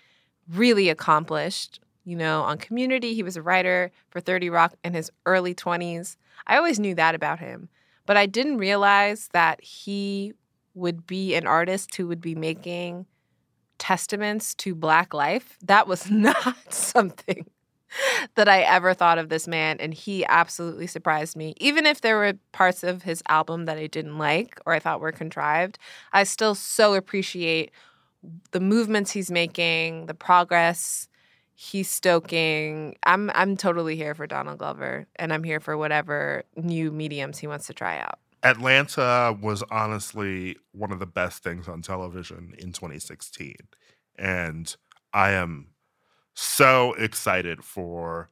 really 0.47 0.91
accomplished. 0.91 1.81
You 2.05 2.15
know, 2.17 2.43
on 2.43 2.59
community, 2.59 3.15
he 3.15 3.23
was 3.23 3.39
a 3.39 3.43
writer 3.43 3.91
for 4.11 4.21
30 4.21 4.51
Rock 4.51 4.75
in 4.85 4.93
his 4.93 5.11
early 5.25 5.55
20s. 5.55 6.19
I 6.47 6.59
always 6.59 6.79
knew 6.79 6.95
that 6.97 7.15
about 7.15 7.39
him, 7.39 7.71
but 8.05 8.19
I 8.19 8.27
didn't 8.27 8.59
realize 8.59 9.31
that 9.33 9.65
he 9.65 10.35
would 10.75 11.07
be 11.07 11.35
an 11.35 11.47
artist 11.47 11.97
who 11.97 12.09
would 12.09 12.21
be 12.21 12.35
making 12.35 13.07
testaments 13.79 14.55
to 14.57 14.75
Black 14.75 15.15
life. 15.15 15.57
That 15.65 15.89
was 15.89 16.11
not 16.11 16.75
something 16.75 17.47
that 18.35 18.49
I 18.49 18.61
ever 18.63 18.95
thought 18.95 19.19
of 19.19 19.29
this 19.29 19.47
man, 19.47 19.79
and 19.81 19.93
he 19.95 20.25
absolutely 20.27 20.87
surprised 20.87 21.37
me. 21.37 21.55
Even 21.59 21.87
if 21.87 22.01
there 22.01 22.17
were 22.17 22.35
parts 22.53 22.83
of 22.83 23.03
his 23.03 23.23
album 23.29 23.65
that 23.67 23.79
I 23.79 23.87
didn't 23.87 24.19
like 24.19 24.61
or 24.67 24.73
I 24.73 24.79
thought 24.79 25.01
were 25.01 25.13
contrived, 25.13 25.79
I 26.13 26.25
still 26.25 26.55
so 26.55 26.95
appreciate 26.95 27.71
the 28.51 28.61
movements 28.61 29.13
he's 29.13 29.31
making, 29.31 30.07
the 30.07 30.15
progress 30.15 31.09
he's 31.55 31.91
stoking. 31.91 32.97
I'm 33.05 33.31
I'm 33.35 33.57
totally 33.57 33.97
here 33.97 34.15
for 34.15 34.27
Donald 34.27 34.59
Glover, 34.59 35.07
and 35.17 35.33
I'm 35.33 35.45
here 35.45 35.61
for 35.61 35.77
whatever 35.77 36.45
new 36.57 36.91
mediums 36.91 37.39
he 37.39 37.47
wants 37.47 37.67
to 37.67 37.75
try 37.75 37.99
out. 37.99 38.19
Atlanta 38.45 39.37
was 39.41 39.65
honestly 39.71 40.57
one 40.73 40.93
of 40.93 41.01
the 41.01 41.07
best 41.07 41.43
things 41.43 41.67
on 41.67 41.83
television 41.83 42.55
in 42.59 42.73
2016. 42.73 43.57
And 44.17 44.77
I 45.13 45.33
am 45.33 45.69
so 46.39 46.93
excited 46.95 47.65
for 47.65 48.31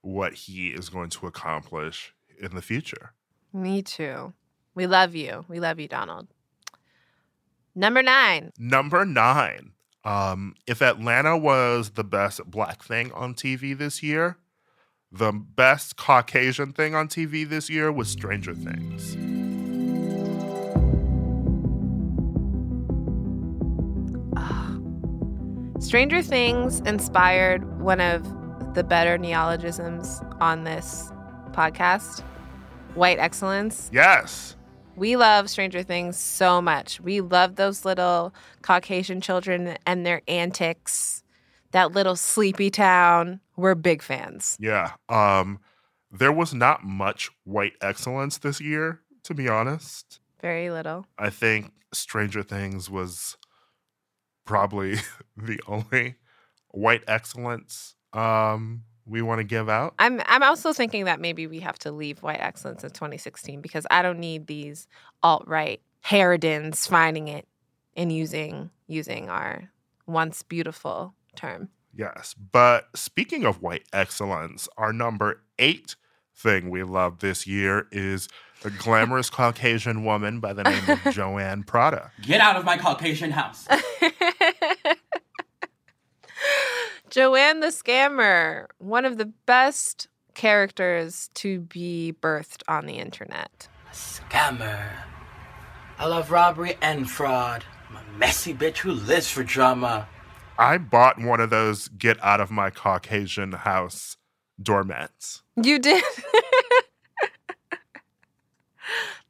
what 0.00 0.32
he 0.32 0.68
is 0.68 0.88
going 0.88 1.10
to 1.10 1.26
accomplish 1.26 2.14
in 2.40 2.54
the 2.54 2.62
future. 2.62 3.12
Me 3.52 3.82
too. 3.82 4.32
We 4.74 4.86
love 4.86 5.14
you. 5.14 5.44
We 5.48 5.60
love 5.60 5.78
you, 5.78 5.86
Donald. 5.86 6.28
Number 7.74 8.02
nine. 8.02 8.52
Number 8.58 9.04
nine. 9.04 9.72
Um, 10.02 10.54
if 10.66 10.80
Atlanta 10.80 11.36
was 11.36 11.90
the 11.90 12.04
best 12.04 12.44
black 12.50 12.82
thing 12.82 13.12
on 13.12 13.34
TV 13.34 13.76
this 13.76 14.02
year, 14.02 14.38
the 15.10 15.32
best 15.32 15.96
Caucasian 15.96 16.72
thing 16.72 16.94
on 16.94 17.06
TV 17.06 17.46
this 17.46 17.68
year 17.68 17.92
was 17.92 18.08
Stranger 18.08 18.54
Things. 18.54 19.31
Stranger 25.82 26.22
Things 26.22 26.78
inspired 26.86 27.80
one 27.80 28.00
of 28.00 28.22
the 28.74 28.84
better 28.84 29.18
neologisms 29.18 30.22
on 30.40 30.62
this 30.62 31.10
podcast 31.50 32.20
white 32.94 33.18
excellence. 33.18 33.90
Yes. 33.92 34.56
We 34.94 35.16
love 35.16 35.50
Stranger 35.50 35.82
Things 35.82 36.16
so 36.16 36.62
much. 36.62 37.00
We 37.00 37.20
love 37.20 37.56
those 37.56 37.84
little 37.84 38.32
Caucasian 38.62 39.20
children 39.20 39.76
and 39.84 40.06
their 40.06 40.22
antics, 40.28 41.24
that 41.72 41.90
little 41.90 42.16
sleepy 42.16 42.70
town. 42.70 43.40
We're 43.56 43.74
big 43.74 44.02
fans. 44.02 44.56
Yeah. 44.60 44.92
Um, 45.08 45.58
there 46.12 46.32
was 46.32 46.54
not 46.54 46.84
much 46.84 47.28
white 47.42 47.72
excellence 47.82 48.38
this 48.38 48.60
year, 48.60 49.00
to 49.24 49.34
be 49.34 49.48
honest. 49.48 50.20
Very 50.40 50.70
little. 50.70 51.06
I 51.18 51.30
think 51.30 51.72
Stranger 51.92 52.44
Things 52.44 52.88
was 52.88 53.36
probably 54.44 54.96
the 55.36 55.60
only 55.66 56.16
white 56.70 57.04
excellence 57.06 57.94
um, 58.12 58.82
we 59.06 59.22
want 59.22 59.38
to 59.38 59.44
give 59.44 59.68
out. 59.68 59.94
I'm 59.98 60.20
I'm 60.26 60.42
also 60.42 60.72
thinking 60.72 61.04
that 61.06 61.20
maybe 61.20 61.46
we 61.46 61.60
have 61.60 61.78
to 61.80 61.92
leave 61.92 62.22
white 62.22 62.40
excellence 62.40 62.84
in 62.84 62.90
2016 62.90 63.60
because 63.60 63.86
I 63.90 64.02
don't 64.02 64.18
need 64.18 64.46
these 64.46 64.86
alt 65.22 65.46
right 65.46 65.80
Harridans 66.04 66.88
finding 66.88 67.28
it 67.28 67.46
and 67.96 68.12
using 68.12 68.70
using 68.86 69.28
our 69.28 69.70
once 70.06 70.42
beautiful 70.42 71.14
term. 71.36 71.68
Yes. 71.94 72.34
But 72.34 72.88
speaking 72.94 73.44
of 73.44 73.60
white 73.60 73.84
excellence, 73.92 74.68
our 74.76 74.92
number 74.92 75.42
eight 75.58 75.96
thing 76.42 76.70
we 76.70 76.82
love 76.82 77.20
this 77.20 77.46
year 77.46 77.86
is 77.92 78.28
a 78.64 78.70
glamorous 78.70 79.30
Caucasian 79.30 80.04
woman 80.04 80.40
by 80.40 80.52
the 80.52 80.64
name 80.64 80.82
of 80.88 81.00
Joanne 81.14 81.62
Prada. 81.62 82.10
Get 82.20 82.40
out 82.40 82.56
of 82.56 82.64
my 82.64 82.76
Caucasian 82.76 83.30
house. 83.30 83.66
Joanne 87.10 87.60
the 87.60 87.68
Scammer, 87.68 88.66
one 88.78 89.04
of 89.04 89.18
the 89.18 89.26
best 89.46 90.08
characters 90.34 91.28
to 91.34 91.60
be 91.60 92.14
birthed 92.20 92.62
on 92.68 92.86
the 92.86 92.94
internet. 92.94 93.68
Scammer. 93.92 94.88
I 95.98 96.06
love 96.06 96.30
robbery 96.30 96.76
and 96.80 97.08
fraud. 97.08 97.64
I'm 97.90 97.96
a 97.96 98.18
messy 98.18 98.54
bitch 98.54 98.78
who 98.78 98.92
lives 98.92 99.30
for 99.30 99.42
drama. 99.44 100.08
I 100.58 100.78
bought 100.78 101.20
one 101.20 101.40
of 101.40 101.50
those 101.50 101.88
get 101.88 102.22
out 102.24 102.40
of 102.40 102.50
my 102.50 102.70
Caucasian 102.70 103.52
house 103.52 104.16
doormats. 104.60 105.41
You 105.56 105.78
did. 105.78 106.02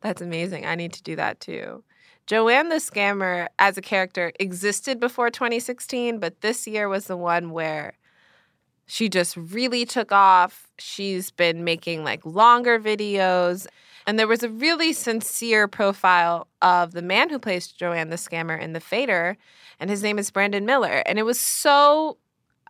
That's 0.00 0.20
amazing. 0.20 0.66
I 0.66 0.74
need 0.74 0.92
to 0.94 1.02
do 1.02 1.16
that 1.16 1.40
too. 1.40 1.84
Joanne 2.26 2.68
the 2.68 2.76
Scammer 2.76 3.48
as 3.58 3.76
a 3.76 3.82
character 3.82 4.32
existed 4.38 5.00
before 5.00 5.30
2016, 5.30 6.18
but 6.18 6.40
this 6.40 6.66
year 6.66 6.88
was 6.88 7.06
the 7.06 7.16
one 7.16 7.50
where 7.50 7.94
she 8.86 9.08
just 9.08 9.36
really 9.36 9.84
took 9.84 10.12
off. 10.12 10.68
She's 10.78 11.30
been 11.30 11.64
making 11.64 12.04
like 12.04 12.24
longer 12.24 12.78
videos. 12.78 13.66
And 14.06 14.18
there 14.18 14.28
was 14.28 14.42
a 14.42 14.48
really 14.48 14.92
sincere 14.92 15.68
profile 15.68 16.48
of 16.60 16.92
the 16.92 17.02
man 17.02 17.30
who 17.30 17.38
plays 17.38 17.68
Joanne 17.68 18.10
the 18.10 18.16
Scammer 18.16 18.60
in 18.60 18.72
The 18.72 18.80
Fader, 18.80 19.36
and 19.78 19.88
his 19.88 20.02
name 20.02 20.18
is 20.18 20.30
Branden 20.30 20.64
Miller. 20.64 21.02
And 21.06 21.18
it 21.18 21.22
was 21.22 21.38
so 21.38 22.18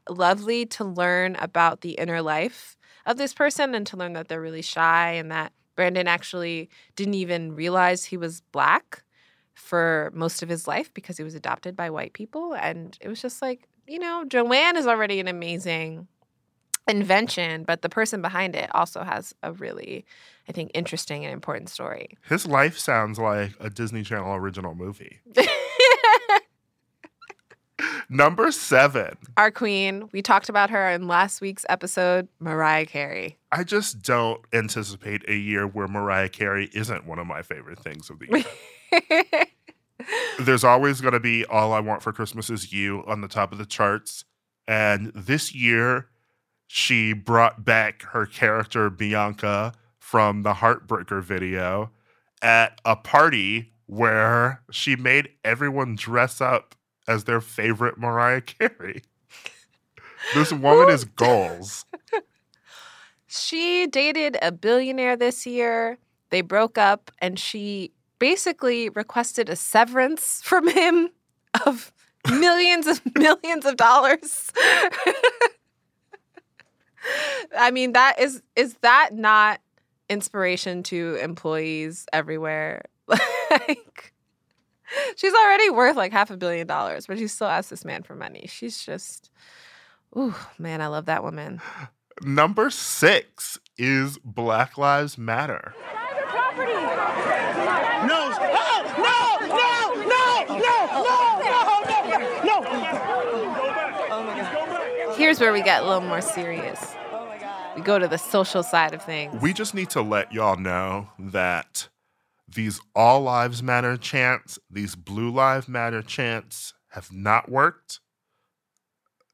lovely 0.08 0.66
to 0.66 0.84
learn 0.84 1.36
about 1.36 1.80
the 1.80 1.92
inner 1.92 2.20
life 2.20 2.76
of 3.06 3.16
this 3.16 3.32
person 3.34 3.74
and 3.74 3.86
to 3.88 3.96
learn 3.96 4.12
that 4.14 4.28
they're 4.28 4.40
really 4.40 4.62
shy 4.62 5.12
and 5.12 5.30
that 5.30 5.52
Branden 5.76 6.06
actually 6.06 6.68
didn't 6.96 7.14
even 7.14 7.54
realize 7.54 8.04
he 8.04 8.16
was 8.16 8.42
black 8.52 9.04
for 9.54 10.10
most 10.14 10.42
of 10.42 10.48
his 10.48 10.66
life 10.66 10.92
because 10.94 11.16
he 11.16 11.24
was 11.24 11.34
adopted 11.34 11.76
by 11.76 11.90
white 11.90 12.12
people. 12.12 12.54
And 12.54 12.96
it 13.00 13.08
was 13.08 13.20
just 13.20 13.42
like, 13.42 13.68
you 13.86 13.98
know, 13.98 14.24
Joanne 14.26 14.76
is 14.76 14.86
already 14.86 15.20
an 15.20 15.28
amazing 15.28 16.06
invention, 16.88 17.64
but 17.64 17.82
the 17.82 17.88
person 17.88 18.22
behind 18.22 18.56
it 18.56 18.68
also 18.74 19.02
has 19.02 19.34
a 19.42 19.52
really, 19.52 20.04
I 20.48 20.52
think, 20.52 20.70
interesting 20.74 21.24
and 21.24 21.32
important 21.32 21.68
story. 21.68 22.18
His 22.28 22.46
life 22.46 22.78
sounds 22.78 23.18
like 23.18 23.52
a 23.60 23.70
Disney 23.70 24.02
Channel 24.02 24.34
original 24.34 24.74
movie. 24.74 25.20
Number 28.12 28.52
seven. 28.52 29.16
Our 29.38 29.50
queen. 29.50 30.10
We 30.12 30.20
talked 30.20 30.50
about 30.50 30.68
her 30.68 30.90
in 30.90 31.08
last 31.08 31.40
week's 31.40 31.64
episode, 31.70 32.28
Mariah 32.40 32.84
Carey. 32.84 33.38
I 33.50 33.64
just 33.64 34.02
don't 34.02 34.42
anticipate 34.52 35.26
a 35.30 35.34
year 35.34 35.66
where 35.66 35.88
Mariah 35.88 36.28
Carey 36.28 36.68
isn't 36.74 37.06
one 37.06 37.18
of 37.18 37.26
my 37.26 37.40
favorite 37.40 37.78
things 37.78 38.10
of 38.10 38.18
the 38.18 38.44
year. 38.92 39.46
There's 40.38 40.62
always 40.62 41.00
going 41.00 41.14
to 41.14 41.20
be 41.20 41.46
All 41.46 41.72
I 41.72 41.80
Want 41.80 42.02
for 42.02 42.12
Christmas 42.12 42.50
Is 42.50 42.70
You 42.70 43.02
on 43.06 43.22
the 43.22 43.28
top 43.28 43.50
of 43.50 43.56
the 43.56 43.64
charts. 43.64 44.26
And 44.68 45.10
this 45.14 45.54
year, 45.54 46.08
she 46.66 47.14
brought 47.14 47.64
back 47.64 48.02
her 48.02 48.26
character 48.26 48.90
Bianca 48.90 49.72
from 49.98 50.42
the 50.42 50.54
Heartbreaker 50.54 51.22
video 51.22 51.90
at 52.42 52.78
a 52.84 52.94
party 52.94 53.72
where 53.86 54.60
she 54.70 54.96
made 54.96 55.30
everyone 55.44 55.96
dress 55.96 56.42
up 56.42 56.74
as 57.08 57.24
their 57.24 57.40
favorite 57.40 57.98
Mariah 57.98 58.40
Carey. 58.42 59.02
This 60.34 60.52
woman 60.52 60.90
is 60.90 61.04
goals. 61.04 61.84
She 63.34 63.86
dated 63.86 64.36
a 64.42 64.52
billionaire 64.52 65.16
this 65.16 65.46
year. 65.46 65.96
They 66.28 66.42
broke 66.42 66.76
up, 66.76 67.10
and 67.18 67.38
she 67.38 67.92
basically 68.18 68.90
requested 68.90 69.48
a 69.48 69.56
severance 69.56 70.42
from 70.44 70.68
him 70.68 71.08
of 71.64 71.94
millions 72.28 72.86
of 72.86 73.00
millions 73.16 73.64
of 73.64 73.78
dollars. 73.78 74.52
I 77.56 77.70
mean, 77.70 77.92
that 77.92 78.20
is 78.20 78.42
is 78.54 78.74
that 78.82 79.14
not 79.14 79.62
inspiration 80.10 80.82
to 80.84 81.16
employees 81.22 82.04
everywhere? 82.12 82.82
like 83.08 84.12
she's 85.16 85.34
already 85.34 85.70
worth 85.70 85.96
like 85.96 86.12
half 86.12 86.30
a 86.30 86.36
billion 86.36 86.66
dollars, 86.66 87.06
but 87.06 87.18
she 87.18 87.26
still 87.26 87.48
asks 87.48 87.70
this 87.70 87.84
man 87.84 88.02
for 88.02 88.14
money. 88.14 88.46
She's 88.48 88.82
just 88.84 89.30
Ooh, 90.16 90.34
man, 90.58 90.80
I 90.82 90.88
love 90.88 91.06
that 91.06 91.22
woman. 91.24 91.60
Number 92.22 92.68
six 92.70 93.58
is 93.78 94.18
Black 94.18 94.76
Lives 94.76 95.16
Matter. 95.16 95.74
No! 98.06 98.30
Oh, 98.34 98.84
no! 98.98 99.46
No! 99.48 99.72
No! 99.96 100.44
No! 100.58 100.86
No! 101.44 101.82
No! 102.44 102.62
No! 105.06 105.14
Here's 105.14 105.40
where 105.40 105.52
we 105.52 105.62
get 105.62 105.82
a 105.82 105.86
little 105.86 106.02
more 106.02 106.20
serious. 106.20 106.94
Oh 107.10 107.32
we 107.74 107.80
go 107.82 107.98
to 107.98 108.06
the 108.06 108.18
social 108.18 108.62
side 108.62 108.92
of 108.92 109.02
things. 109.02 109.40
We 109.40 109.54
just 109.54 109.74
need 109.74 109.88
to 109.90 110.02
let 110.02 110.32
y'all 110.32 110.56
know 110.56 111.08
that 111.18 111.88
these 112.54 112.80
All 112.94 113.22
Lives 113.22 113.62
Matter 113.62 113.96
chants, 113.96 114.58
these 114.70 114.94
Blue 114.94 115.30
Lives 115.30 115.68
Matter 115.68 116.02
chants 116.02 116.74
have 116.88 117.12
not 117.12 117.50
worked. 117.50 118.00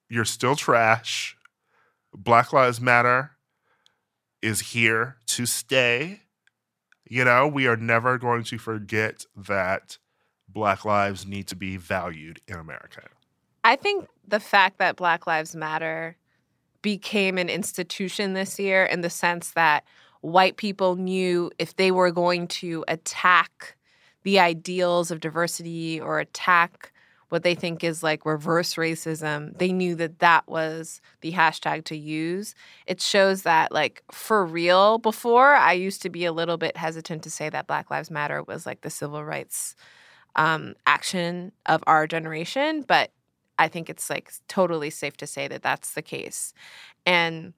You're 0.09 0.25
still 0.25 0.57
trash. 0.57 1.37
Black 2.15 2.53
Lives 2.53 2.81
Matter 2.81 3.33
is 4.41 4.61
here 4.61 5.17
to 5.27 5.47
stay. 5.47 6.23
You 7.09 7.25
know, 7.25 7.47
we 7.47 7.67
are 7.67 7.77
never 7.77 8.19
going 8.19 8.45
to 8.45 8.59
forget 8.59 9.25
that 9.37 9.99
Black 10.49 10.85
lives 10.85 11.27
need 11.27 11.47
to 11.49 11.57
be 11.57 11.77
valued 11.77 12.41
in 12.49 12.57
America. 12.57 13.03
I 13.65 13.77
think 13.77 14.09
the 14.27 14.41
fact 14.41 14.79
that 14.79 14.97
Black 14.97 15.27
Lives 15.27 15.55
Matter 15.55 16.17
became 16.81 17.39
an 17.39 17.49
institution 17.49 18.33
this 18.33 18.59
year 18.59 18.85
in 18.85 19.01
the 19.01 19.11
sense 19.11 19.51
that 19.53 19.85
white 20.21 20.57
people 20.57 20.97
knew 20.97 21.51
if 21.59 21.77
they 21.77 21.91
were 21.91 22.11
going 22.11 22.49
to 22.49 22.85
attack 22.89 23.77
the 24.23 24.39
ideals 24.39 25.11
of 25.11 25.21
diversity 25.21 26.01
or 26.01 26.19
attack 26.19 26.93
what 27.29 27.43
they 27.43 27.55
think 27.55 27.85
is 27.85 28.03
like 28.03 28.25
reverse 28.25 28.75
racism, 28.75 29.57
they 29.59 29.71
knew 29.71 29.95
that 29.95 30.19
that 30.21 30.49
was 30.49 31.01
the 31.21 31.33
hashtag 31.33 31.85
to 31.85 31.97
use. 31.97 32.55
It 32.87 33.03
shows 33.03 33.43
that, 33.43 33.71
like, 33.71 34.03
for 34.11 34.47
real, 34.47 34.99
before 34.99 35.55
I 35.55 35.73
used 35.73 36.01
to 36.03 36.11
be 36.11 36.25
a 36.25 36.33
little 36.33 36.57
bit 36.57 36.77
hesitant 36.77 37.23
to 37.25 37.31
say 37.31 37.51
that 37.51 37.67
Black 37.67 37.91
Lives 37.91 38.11
Matter 38.11 38.43
was 38.43 38.65
like 38.65 38.81
the 38.81 38.91
civil 38.91 39.25
rights 39.25 39.77
um, 40.37 40.75
action 40.87 41.53
of 41.67 41.85
our 41.87 42.07
generation, 42.07 42.83
but 42.87 43.11
I 43.59 43.69
think 43.69 43.91
it's 43.91 44.09
like 44.09 44.33
totally 44.47 44.89
safe 44.89 45.17
to 45.19 45.27
say 45.27 45.49
that 45.49 45.63
that's 45.63 45.93
the 45.93 46.03
case. 46.03 46.55
And 47.05 47.53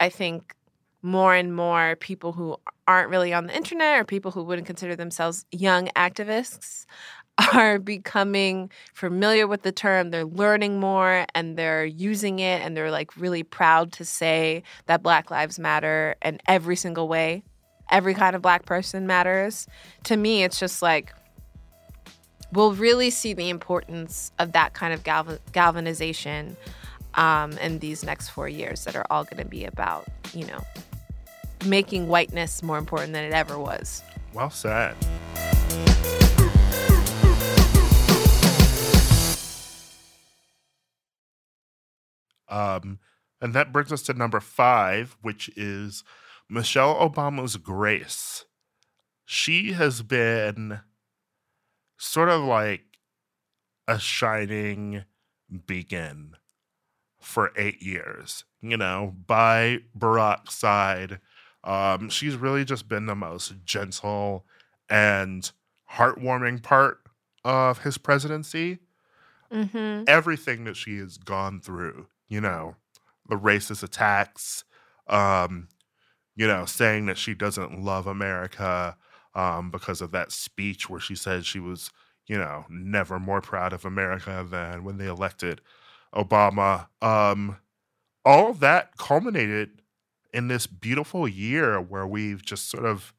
I 0.00 0.08
think 0.08 0.54
more 1.06 1.34
and 1.36 1.54
more 1.54 1.94
people 2.00 2.32
who 2.32 2.56
aren't 2.88 3.08
really 3.08 3.32
on 3.32 3.46
the 3.46 3.56
internet 3.56 4.00
or 4.00 4.04
people 4.04 4.32
who 4.32 4.42
wouldn't 4.42 4.66
consider 4.66 4.96
themselves 4.96 5.46
young 5.52 5.86
activists 5.94 6.84
are 7.54 7.78
becoming 7.78 8.68
familiar 8.92 9.46
with 9.46 9.62
the 9.62 9.70
term. 9.70 10.10
They're 10.10 10.24
learning 10.24 10.80
more 10.80 11.24
and 11.32 11.56
they're 11.56 11.84
using 11.84 12.40
it 12.40 12.60
and 12.60 12.76
they're 12.76 12.90
like 12.90 13.16
really 13.16 13.44
proud 13.44 13.92
to 13.92 14.04
say 14.04 14.64
that 14.86 15.02
Black 15.04 15.30
Lives 15.30 15.60
Matter 15.60 16.16
in 16.22 16.40
every 16.48 16.74
single 16.74 17.06
way. 17.06 17.44
Every 17.88 18.14
kind 18.14 18.34
of 18.34 18.42
Black 18.42 18.64
person 18.64 19.06
matters. 19.06 19.68
To 20.04 20.16
me, 20.16 20.42
it's 20.42 20.58
just 20.58 20.82
like, 20.82 21.14
we'll 22.52 22.74
really 22.74 23.10
see 23.10 23.32
the 23.32 23.48
importance 23.48 24.32
of 24.40 24.52
that 24.52 24.74
kind 24.74 24.92
of 24.92 25.04
galvan- 25.04 25.38
galvanization 25.52 26.56
um, 27.16 27.52
in 27.58 27.78
these 27.78 28.04
next 28.04 28.30
four 28.30 28.48
years 28.48 28.84
that 28.84 28.96
are 28.96 29.06
all 29.10 29.24
going 29.24 29.42
to 29.42 29.48
be 29.48 29.64
about, 29.64 30.06
you 30.34 30.46
know, 30.46 30.60
making 31.64 32.08
whiteness 32.08 32.62
more 32.62 32.78
important 32.78 33.12
than 33.12 33.24
it 33.24 33.32
ever 33.32 33.58
was. 33.58 34.02
Well 34.34 34.50
said. 34.50 34.94
Um, 42.48 43.00
and 43.40 43.54
that 43.54 43.72
brings 43.72 43.92
us 43.92 44.02
to 44.02 44.14
number 44.14 44.40
five, 44.40 45.16
which 45.20 45.50
is 45.56 46.04
Michelle 46.48 46.94
Obama's 46.94 47.56
grace. 47.56 48.44
She 49.24 49.72
has 49.72 50.02
been 50.02 50.80
sort 51.98 52.28
of 52.28 52.42
like 52.42 52.84
a 53.88 53.98
shining 53.98 55.04
beacon 55.66 56.36
for 57.20 57.52
eight 57.56 57.82
years. 57.82 58.44
You 58.60 58.76
know, 58.76 59.14
by 59.26 59.80
Barack's 59.96 60.54
side, 60.54 61.20
um, 61.66 62.08
she's 62.08 62.36
really 62.36 62.64
just 62.64 62.88
been 62.88 63.06
the 63.06 63.16
most 63.16 63.52
gentle 63.64 64.46
and 64.88 65.50
heartwarming 65.92 66.62
part 66.62 67.00
of 67.44 67.80
his 67.80 67.98
presidency. 67.98 68.78
Mm-hmm. 69.52 70.04
Everything 70.06 70.64
that 70.64 70.76
she 70.76 70.98
has 70.98 71.18
gone 71.18 71.60
through, 71.60 72.06
you 72.28 72.40
know, 72.40 72.76
the 73.28 73.36
racist 73.36 73.82
attacks, 73.82 74.64
um, 75.08 75.68
you 76.36 76.46
know, 76.46 76.64
saying 76.64 77.06
that 77.06 77.18
she 77.18 77.34
doesn't 77.34 77.82
love 77.82 78.06
America 78.06 78.96
um, 79.34 79.70
because 79.70 80.00
of 80.00 80.12
that 80.12 80.32
speech 80.32 80.88
where 80.88 81.00
she 81.00 81.16
said 81.16 81.44
she 81.44 81.58
was, 81.60 81.90
you 82.26 82.38
know, 82.38 82.64
never 82.68 83.18
more 83.18 83.40
proud 83.40 83.72
of 83.72 83.84
America 83.84 84.46
than 84.48 84.84
when 84.84 84.98
they 84.98 85.06
elected 85.06 85.60
Obama. 86.14 86.86
Um, 87.02 87.56
all 88.24 88.52
that 88.54 88.96
culminated 88.96 89.82
in 90.36 90.48
this 90.48 90.66
beautiful 90.66 91.26
year 91.26 91.80
where 91.80 92.06
we've 92.06 92.44
just 92.44 92.68
sort 92.68 92.84
of 92.84 93.14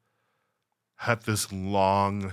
had 0.98 1.22
this 1.22 1.52
long 1.52 2.32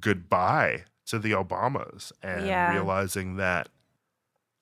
goodbye 0.00 0.82
to 1.06 1.16
the 1.16 1.30
Obamas 1.30 2.10
and 2.20 2.44
Yeah. 2.44 2.72
realizing 2.72 3.36
that 3.36 3.68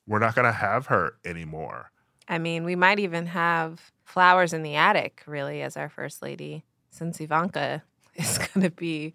we're 0.07 0.19
not 0.19 0.35
going 0.35 0.45
to 0.45 0.53
have 0.53 0.89
her 0.89 1.15
anymore. 1.25 1.91
I 2.29 2.37
mean, 2.37 2.65
we 2.65 2.77
might 2.77 2.99
even 2.99 3.25
have 3.29 3.91
flowers 4.05 4.53
in 4.53 4.63
the 4.63 4.75
attic, 4.75 5.23
really, 5.27 5.63
as 5.63 5.79
our 5.79 5.89
first 5.89 6.21
lady, 6.21 6.65
since 6.91 7.19
Ivanka 7.19 7.83
is 8.17 8.37
going 8.37 8.65
to 8.69 8.71
be 8.71 9.15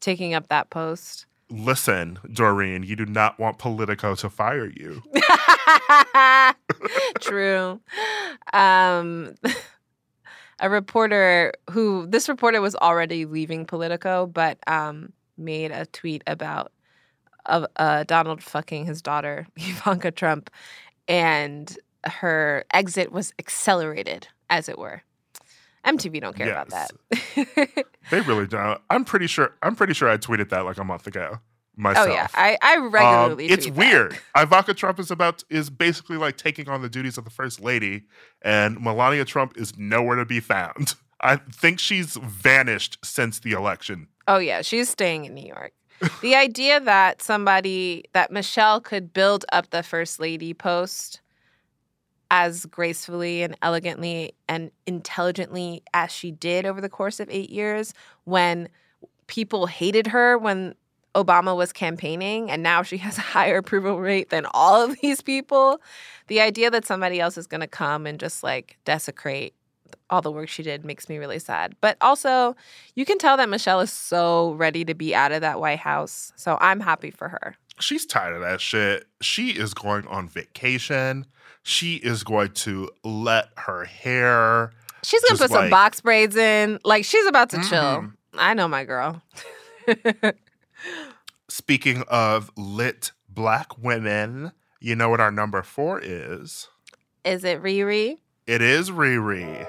taking 0.00 0.34
up 0.34 0.48
that 0.48 0.68
post. 0.68 1.24
Listen, 1.50 2.18
Doreen, 2.32 2.82
you 2.82 2.96
do 2.96 3.06
not 3.06 3.38
want 3.38 3.58
Politico 3.58 4.14
to 4.16 4.30
fire 4.30 4.70
you. 4.70 5.02
True. 7.20 7.80
Um, 8.52 9.34
a 10.60 10.70
reporter 10.70 11.52
who 11.70 12.06
this 12.06 12.28
reporter 12.28 12.60
was 12.60 12.74
already 12.76 13.26
leaving 13.26 13.66
Politico, 13.66 14.26
but 14.26 14.58
um, 14.66 15.12
made 15.36 15.70
a 15.70 15.86
tweet 15.86 16.22
about 16.26 16.72
of 17.46 17.66
uh, 17.76 18.04
Donald 18.04 18.42
fucking 18.42 18.86
his 18.86 19.02
daughter 19.02 19.46
Ivanka 19.56 20.10
Trump, 20.10 20.50
and 21.08 21.76
her 22.04 22.64
exit 22.72 23.12
was 23.12 23.32
accelerated, 23.38 24.28
as 24.48 24.68
it 24.68 24.78
were. 24.78 25.02
MTV 25.84 26.20
don't 26.20 26.36
care 26.36 26.50
about 26.52 26.70
that. 26.70 26.90
They 28.10 28.20
really 28.20 28.46
don't. 28.46 28.80
I'm 28.90 29.04
pretty 29.04 29.26
sure. 29.26 29.54
I'm 29.62 29.74
pretty 29.76 29.94
sure 29.94 30.08
I 30.10 30.16
tweeted 30.18 30.50
that 30.50 30.64
like 30.66 30.76
a 30.78 30.84
month 30.84 31.06
ago 31.06 31.38
myself. 31.76 32.06
oh 32.08 32.12
yeah, 32.12 32.26
I, 32.34 32.56
I 32.62 32.76
Um, 32.76 32.90
regularly. 32.90 33.46
it's 33.46 33.64
tweet 33.66 33.74
that. 33.76 33.92
weird. 33.92 34.18
Ivanka 34.36 34.74
Trump 34.74 35.00
is 35.00 35.10
about 35.10 35.42
is 35.48 35.70
basically 35.70 36.16
like 36.18 36.36
taking 36.36 36.68
on 36.68 36.82
the 36.82 36.88
duties 36.90 37.16
of 37.18 37.24
the 37.24 37.30
first 37.30 37.60
lady, 37.60 38.04
and 38.42 38.80
Melania 38.80 39.24
Trump 39.24 39.54
is 39.56 39.76
nowhere 39.78 40.16
to 40.16 40.24
be 40.26 40.40
found. 40.40 40.94
I 41.20 41.36
think 41.36 41.78
she's 41.80 42.16
vanished 42.16 42.98
since 43.02 43.40
the 43.40 43.52
election. 43.52 44.08
Oh 44.28 44.38
yeah, 44.38 44.60
she's 44.62 44.90
staying 44.90 45.24
in 45.24 45.34
New 45.34 45.46
York. 45.46 45.72
the 46.20 46.34
idea 46.34 46.80
that 46.80 47.22
somebody 47.22 48.04
that 48.12 48.30
Michelle 48.30 48.80
could 48.80 49.12
build 49.14 49.44
up 49.52 49.70
the 49.70 49.82
first 49.82 50.20
lady 50.20 50.52
post 50.52 51.20
as 52.36 52.66
gracefully 52.66 53.44
and 53.44 53.56
elegantly 53.62 54.34
and 54.48 54.72
intelligently 54.88 55.84
as 55.94 56.10
she 56.10 56.32
did 56.32 56.66
over 56.66 56.80
the 56.80 56.88
course 56.88 57.20
of 57.20 57.30
8 57.30 57.48
years 57.48 57.94
when 58.24 58.68
people 59.28 59.66
hated 59.66 60.08
her 60.08 60.36
when 60.36 60.74
Obama 61.14 61.56
was 61.56 61.72
campaigning 61.72 62.50
and 62.50 62.60
now 62.60 62.82
she 62.82 62.96
has 62.96 63.18
a 63.18 63.20
higher 63.20 63.58
approval 63.58 64.00
rate 64.00 64.30
than 64.30 64.46
all 64.52 64.82
of 64.82 64.98
these 65.00 65.22
people. 65.22 65.80
The 66.26 66.40
idea 66.40 66.72
that 66.72 66.84
somebody 66.84 67.20
else 67.20 67.38
is 67.38 67.46
going 67.46 67.60
to 67.60 67.68
come 67.68 68.04
and 68.04 68.18
just 68.18 68.42
like 68.42 68.78
desecrate 68.84 69.54
all 70.10 70.20
the 70.20 70.32
work 70.32 70.48
she 70.48 70.64
did 70.64 70.84
makes 70.84 71.08
me 71.08 71.18
really 71.18 71.38
sad. 71.38 71.76
But 71.80 71.96
also, 72.00 72.56
you 72.96 73.04
can 73.04 73.16
tell 73.16 73.36
that 73.36 73.48
Michelle 73.48 73.80
is 73.80 73.92
so 73.92 74.54
ready 74.54 74.84
to 74.86 74.94
be 74.94 75.14
out 75.14 75.30
of 75.30 75.40
that 75.42 75.60
White 75.60 75.78
House. 75.78 76.32
So 76.34 76.58
I'm 76.60 76.80
happy 76.80 77.12
for 77.12 77.28
her. 77.28 77.56
She's 77.80 78.06
tired 78.06 78.34
of 78.34 78.40
that 78.42 78.60
shit. 78.60 79.06
She 79.20 79.50
is 79.50 79.74
going 79.74 80.06
on 80.06 80.28
vacation. 80.28 81.26
She 81.62 81.96
is 81.96 82.22
going 82.24 82.52
to 82.52 82.90
let 83.02 83.48
her 83.56 83.84
hair. 83.84 84.72
She's 85.02 85.20
going 85.22 85.36
to 85.36 85.42
Just 85.42 85.52
put 85.52 85.60
some 85.60 85.70
box 85.70 86.00
braids 86.00 86.36
in. 86.36 86.78
Like 86.84 87.04
she's 87.04 87.26
about 87.26 87.50
to 87.50 87.56
chill. 87.58 87.82
Mhm. 87.82 88.12
I 88.34 88.54
know 88.54 88.68
my 88.68 88.84
girl. 88.84 89.22
Speaking 91.48 92.02
of 92.08 92.50
lit 92.56 93.12
black 93.28 93.78
women, 93.78 94.52
you 94.80 94.96
know 94.96 95.08
what 95.08 95.20
our 95.20 95.30
number 95.30 95.62
four 95.62 96.00
is? 96.02 96.68
Is 97.24 97.44
it 97.44 97.62
Riri? 97.62 98.18
It 98.46 98.60
is 98.60 98.90
Riri. 98.90 99.66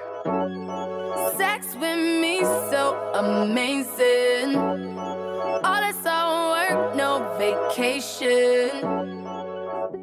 Sex 1.36 1.66
with 1.74 1.98
me 2.20 2.40
so 2.42 2.94
amazing. 3.14 4.52
Vacation. 7.46 8.70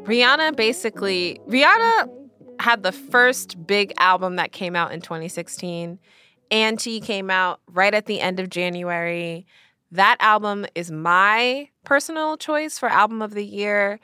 Rihanna 0.06 0.56
basically 0.56 1.42
Rihanna 1.48 2.10
had 2.60 2.84
the 2.84 2.94
first 2.94 3.68
big 3.68 3.92
album 4.00 4.38
that 4.38 4.54
came 4.54 4.78
out 4.78 4.94
in 4.94 5.02
2016. 5.02 6.00
Anti 6.52 7.02
came 7.02 7.30
out 7.30 7.60
right 7.68 7.94
at 7.94 8.06
the 8.06 8.22
end 8.22 8.40
of 8.40 8.50
January. 8.50 9.46
That 9.92 10.16
album 10.22 10.66
is 10.74 10.90
my 10.90 11.68
personal 11.84 12.38
choice 12.38 12.80
for 12.80 12.88
album 12.88 13.22
of 13.22 13.34
the 13.34 13.46
year. 13.46 14.00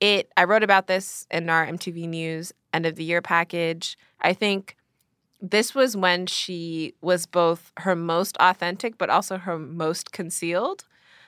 It 0.00 0.30
I 0.36 0.44
wrote 0.44 0.62
about 0.62 0.86
this 0.86 1.26
in 1.30 1.48
our 1.48 1.66
MTV 1.66 2.06
News 2.08 2.52
end 2.74 2.84
of 2.84 2.96
the 2.96 3.04
year 3.04 3.22
package. 3.22 3.96
I 4.20 4.34
think 4.34 4.76
this 5.40 5.74
was 5.74 5.96
when 5.96 6.26
she 6.26 6.94
was 7.00 7.24
both 7.24 7.72
her 7.78 7.96
most 7.96 8.36
authentic 8.38 8.98
but 8.98 9.08
also 9.08 9.38
her 9.38 9.58
most 9.58 10.12
concealed. 10.12 10.84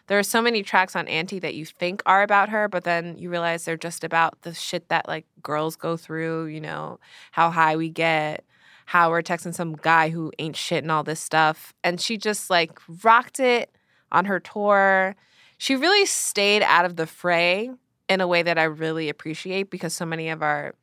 There 0.07 0.19
are 0.19 0.25
so 0.25 0.43
many 0.43 0.63
tracks 0.63 0.95
on 0.95 1.09
Anti 1.09 1.39
that 1.39 1.55
you 1.55 1.65
think 1.65 2.03
are 2.05 2.23
about 2.23 2.51
her, 2.51 2.69
but 2.69 2.85
then 2.85 3.17
you 3.17 3.31
realize 3.31 3.65
they're 3.65 3.77
just 3.77 4.05
about 4.05 4.43
the 4.43 4.53
shit 4.53 4.89
that 4.89 5.09
like 5.09 5.25
girls 5.43 5.77
go 5.77 5.97
through, 5.97 6.47
you 6.47 6.61
know, 6.61 7.01
how 7.33 7.51
high 7.51 7.77
we 7.77 7.89
get, 7.89 8.45
how 8.87 9.11
we're 9.11 9.23
texting 9.23 9.55
some 9.55 9.75
guy 9.77 10.11
who 10.11 10.31
ain't 10.39 10.57
shit 10.57 10.85
and 10.85 10.93
all 10.93 11.03
this 11.03 11.21
stuff. 11.21 11.73
And 11.83 12.01
she 12.01 12.19
just 12.19 12.51
like 12.51 12.79
rocked 13.03 13.41
it 13.41 13.71
on 14.13 14.27
her 14.27 14.41
tour. 14.41 15.17
She 15.57 15.75
really 15.75 16.05
stayed 16.05 16.63
out 16.63 16.85
of 16.85 16.97
the 16.97 17.07
fray 17.07 17.71
in 18.09 18.21
a 18.21 18.29
way 18.29 18.43
that 18.43 18.59
I 18.59 18.65
really 18.65 19.09
appreciate 19.09 19.71
because 19.71 19.95
so 19.95 20.05
many 20.05 20.29
of 20.29 20.43
our 20.43 20.75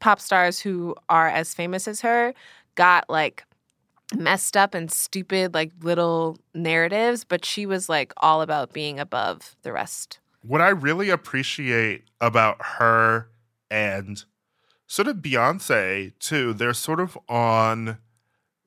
pop 0.00 0.18
stars 0.18 0.58
who 0.58 0.96
are 1.08 1.28
as 1.28 1.54
famous 1.54 1.86
as 1.86 2.00
her 2.00 2.34
got 2.74 3.08
like 3.08 3.44
messed 4.14 4.56
up 4.56 4.74
and 4.74 4.90
stupid 4.90 5.54
like 5.54 5.72
little 5.82 6.38
narratives, 6.54 7.24
but 7.24 7.44
she 7.44 7.66
was 7.66 7.88
like 7.88 8.12
all 8.18 8.42
about 8.42 8.72
being 8.72 8.98
above 8.98 9.56
the 9.62 9.72
rest. 9.72 10.18
What 10.42 10.60
I 10.60 10.70
really 10.70 11.10
appreciate 11.10 12.04
about 12.20 12.56
her 12.60 13.28
and 13.70 14.24
sort 14.86 15.08
of 15.08 15.18
Beyonce 15.18 16.12
too, 16.18 16.52
they're 16.52 16.74
sort 16.74 17.00
of 17.00 17.18
on 17.28 17.98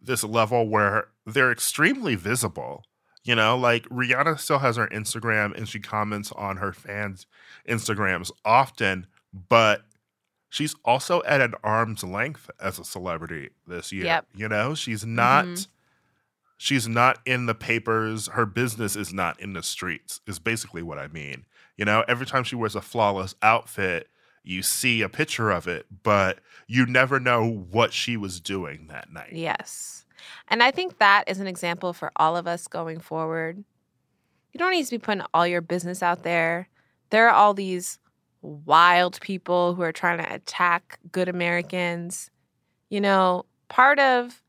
this 0.01 0.23
level 0.23 0.67
where 0.67 1.07
they're 1.25 1.51
extremely 1.51 2.15
visible. 2.15 2.83
You 3.23 3.35
know, 3.35 3.57
like 3.57 3.87
Rihanna 3.87 4.39
still 4.39 4.59
has 4.59 4.75
her 4.75 4.87
Instagram 4.87 5.55
and 5.57 5.67
she 5.67 5.79
comments 5.79 6.31
on 6.33 6.57
her 6.57 6.73
fans' 6.73 7.25
Instagrams 7.67 8.31
often, 8.43 9.07
but 9.49 9.83
she's 10.53 10.75
also 10.85 11.23
at 11.23 11.41
an 11.41 11.55
arm's 11.63 12.03
length 12.03 12.47
as 12.61 12.77
a 12.77 12.83
celebrity 12.83 13.49
this 13.67 13.91
year. 13.91 14.05
Yep. 14.05 14.27
You 14.35 14.47
know, 14.47 14.75
she's 14.75 15.03
not 15.03 15.45
Mhm. 15.45 15.67
she's 16.57 16.87
not 16.87 17.17
in 17.25 17.47
the 17.47 17.55
papers. 17.55 18.27
Her 18.27 18.45
business 18.45 18.95
is 18.95 19.11
not 19.11 19.39
in 19.39 19.53
the 19.53 19.63
streets, 19.63 20.21
is 20.27 20.37
basically 20.39 20.83
what 20.83 20.99
I 20.99 21.07
mean. 21.07 21.45
You 21.75 21.85
know, 21.85 22.05
every 22.07 22.27
time 22.27 22.43
she 22.43 22.55
wears 22.55 22.75
a 22.75 22.81
flawless 22.81 23.33
outfit, 23.41 24.09
you 24.43 24.61
see 24.61 25.01
a 25.01 25.09
picture 25.09 25.49
of 25.49 25.67
it, 25.67 25.87
but 26.03 26.39
you 26.67 26.85
never 26.85 27.19
know 27.19 27.49
what 27.49 27.91
she 27.91 28.15
was 28.15 28.39
doing 28.39 28.87
that 28.87 29.11
night. 29.11 29.31
Yes. 29.33 30.05
And 30.47 30.61
I 30.61 30.69
think 30.69 30.99
that 30.99 31.23
is 31.27 31.39
an 31.39 31.47
example 31.47 31.93
for 31.93 32.11
all 32.15 32.37
of 32.37 32.45
us 32.47 32.67
going 32.67 32.99
forward. 32.99 33.63
You 34.51 34.59
don't 34.59 34.71
need 34.71 34.85
to 34.85 34.91
be 34.91 34.99
putting 34.99 35.25
all 35.33 35.47
your 35.47 35.61
business 35.61 36.03
out 36.03 36.21
there. 36.23 36.69
There 37.09 37.27
are 37.27 37.33
all 37.33 37.53
these 37.55 37.97
wild 38.43 39.19
people 39.21 39.73
who 39.73 39.81
are 39.81 39.91
trying 39.91 40.19
to 40.19 40.33
attack 40.33 40.99
good 41.11 41.29
Americans. 41.29 42.29
You 42.89 43.01
know, 43.01 43.45
part 43.69 43.99
of 43.99 44.41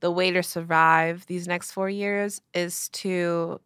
the 0.00 0.10
way 0.10 0.30
to 0.30 0.42
survive 0.42 1.26
these 1.26 1.46
next 1.46 1.72
four 1.72 1.90
years 1.90 2.40
is 2.54 2.88
to 2.90 3.60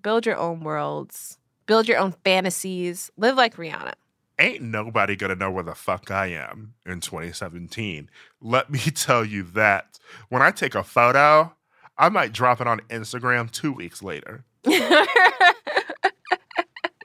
build 0.00 0.26
your 0.26 0.36
own 0.36 0.60
worlds, 0.60 1.38
build 1.66 1.88
your 1.88 1.98
own 1.98 2.14
fantasies, 2.24 3.10
live 3.16 3.36
like 3.36 3.56
Rihanna. 3.56 3.94
Ain't 4.38 4.62
nobody 4.62 5.16
gonna 5.16 5.34
know 5.34 5.50
where 5.50 5.64
the 5.64 5.74
fuck 5.74 6.10
I 6.10 6.26
am 6.28 6.74
in 6.86 7.00
2017. 7.00 8.08
Let 8.40 8.70
me 8.70 8.78
tell 8.94 9.24
you 9.24 9.42
that. 9.54 9.98
When 10.28 10.42
I 10.42 10.50
take 10.50 10.74
a 10.74 10.84
photo, 10.84 11.52
I 11.98 12.08
might 12.08 12.32
drop 12.32 12.60
it 12.60 12.66
on 12.66 12.80
Instagram 12.88 13.50
two 13.50 13.72
weeks 13.72 14.02
later. 14.02 14.44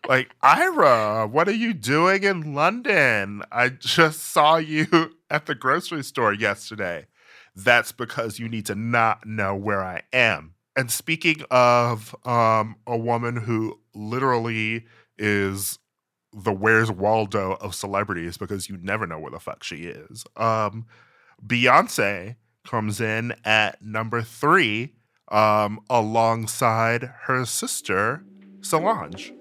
Like, 0.07 0.35
Ira, 0.41 1.27
what 1.27 1.47
are 1.47 1.53
you 1.53 1.73
doing 1.73 2.23
in 2.23 2.53
London? 2.53 3.43
I 3.51 3.69
just 3.69 4.19
saw 4.23 4.57
you 4.57 5.15
at 5.29 5.45
the 5.45 5.55
grocery 5.55 6.03
store 6.03 6.33
yesterday. 6.33 7.07
That's 7.55 7.91
because 7.91 8.37
you 8.39 8.49
need 8.49 8.65
to 8.67 8.75
not 8.75 9.25
know 9.25 9.55
where 9.55 9.83
I 9.83 10.01
am. 10.13 10.53
And 10.75 10.91
speaking 10.91 11.41
of 11.49 12.15
um, 12.25 12.75
a 12.85 12.97
woman 12.97 13.37
who 13.37 13.79
literally 13.93 14.85
is 15.17 15.79
the 16.33 16.51
Where's 16.51 16.91
Waldo 16.91 17.53
of 17.61 17.73
celebrities 17.73 18.37
because 18.37 18.67
you 18.67 18.77
never 18.81 19.07
know 19.07 19.17
where 19.17 19.31
the 19.31 19.39
fuck 19.39 19.63
she 19.63 19.85
is, 19.85 20.25
um, 20.35 20.85
Beyonce 21.45 22.35
comes 22.65 22.99
in 22.99 23.33
at 23.45 23.81
number 23.81 24.21
three 24.21 24.93
um, 25.29 25.79
alongside 25.89 27.03
her 27.23 27.45
sister, 27.45 28.23
Solange. 28.65 29.31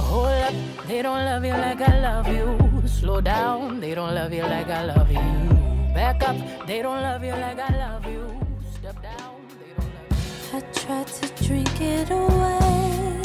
Hold 0.00 0.26
up, 0.26 0.54
they 0.88 1.02
don't 1.02 1.24
love 1.24 1.44
you 1.44 1.52
like 1.52 1.80
I 1.80 2.00
love 2.00 2.26
you. 2.26 2.82
Slow 2.88 3.20
down, 3.20 3.78
they 3.78 3.94
don't 3.94 4.12
love 4.12 4.32
you 4.32 4.42
like 4.42 4.66
I 4.66 4.84
love 4.86 5.08
you. 5.08 5.20
Back 5.94 6.20
up, 6.24 6.36
they 6.66 6.82
don't 6.82 7.00
love 7.00 7.22
you 7.22 7.30
like 7.30 7.60
I 7.60 7.76
love 7.76 8.06
you. 8.06 8.40
Step 8.74 9.00
down, 9.00 9.36
they 9.60 9.70
don't 9.76 9.86
love 10.10 10.50
you. 10.50 10.58
I 10.58 10.60
tried 10.72 11.06
to 11.06 11.44
drink 11.44 11.80
it 11.80 12.10
away. 12.10 13.20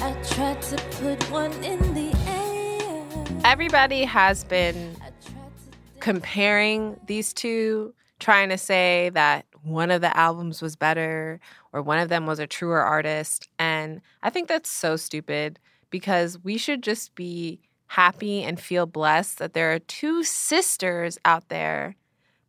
I 0.00 0.12
tried 0.22 0.62
to 0.70 0.76
put 1.00 1.20
one 1.32 1.52
in 1.64 1.80
the 1.94 2.16
air. 2.28 3.40
Everybody 3.42 4.04
has 4.04 4.44
been 4.44 4.94
I 5.00 5.10
tried 5.20 5.50
to 5.64 5.98
comparing 5.98 7.00
these 7.08 7.32
two, 7.32 7.92
trying 8.20 8.50
to 8.50 8.58
say 8.58 9.10
that 9.14 9.46
one 9.64 9.90
of 9.90 10.00
the 10.00 10.16
albums 10.16 10.62
was 10.62 10.76
better 10.76 11.40
or 11.72 11.82
one 11.82 11.98
of 11.98 12.08
them 12.08 12.26
was 12.26 12.38
a 12.38 12.46
truer 12.46 12.80
artist. 12.80 13.48
And 13.58 14.00
I 14.22 14.30
think 14.30 14.48
that's 14.48 14.70
so 14.70 14.96
stupid 14.96 15.58
because 15.90 16.38
we 16.42 16.58
should 16.58 16.82
just 16.82 17.14
be 17.14 17.60
happy 17.86 18.42
and 18.42 18.60
feel 18.60 18.86
blessed 18.86 19.38
that 19.38 19.54
there 19.54 19.72
are 19.72 19.78
two 19.78 20.22
sisters 20.22 21.18
out 21.24 21.48
there 21.48 21.96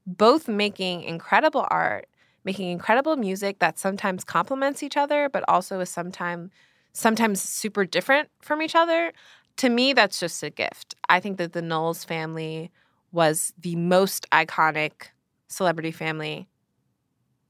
both 0.06 0.48
making 0.48 1.04
incredible 1.04 1.68
art, 1.70 2.08
making 2.44 2.70
incredible 2.70 3.16
music 3.16 3.60
that 3.60 3.78
sometimes 3.78 4.24
complements 4.24 4.82
each 4.82 4.98
other, 4.98 5.30
but 5.30 5.44
also 5.48 5.80
is 5.80 5.90
sometimes 5.90 6.52
sometimes 6.94 7.42
super 7.42 7.86
different 7.86 8.30
from 8.42 8.62
each 8.62 8.76
other. 8.76 9.14
To 9.58 9.70
me, 9.70 9.94
that's 9.94 10.20
just 10.20 10.42
a 10.42 10.50
gift. 10.50 10.96
I 11.08 11.20
think 11.20 11.38
that 11.38 11.54
the 11.54 11.62
Knowles 11.62 12.04
family 12.04 12.72
was 13.12 13.54
the 13.60 13.76
most 13.76 14.28
iconic 14.32 15.10
celebrity 15.48 15.92
family 15.92 16.48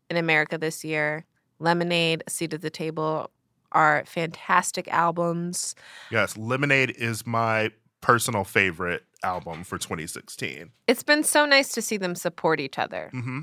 in 0.10 0.18
America 0.18 0.58
this 0.58 0.84
year. 0.84 1.26
Lemonade, 1.60 2.24
Seat 2.28 2.54
at 2.54 2.62
the 2.62 2.70
Table 2.70 3.30
are 3.72 4.04
fantastic 4.06 4.88
albums. 4.88 5.76
Yes, 6.10 6.36
Lemonade 6.38 6.92
is 6.92 7.26
my 7.28 7.72
personal 8.02 8.44
favorite 8.44 9.04
album 9.24 9.64
for 9.64 9.78
2016. 9.78 10.72
It's 10.88 11.04
been 11.04 11.24
so 11.24 11.46
nice 11.46 11.70
to 11.70 11.82
see 11.82 11.98
them 11.98 12.16
support 12.16 12.60
each 12.60 12.80
other. 12.80 13.10
hmm 13.12 13.42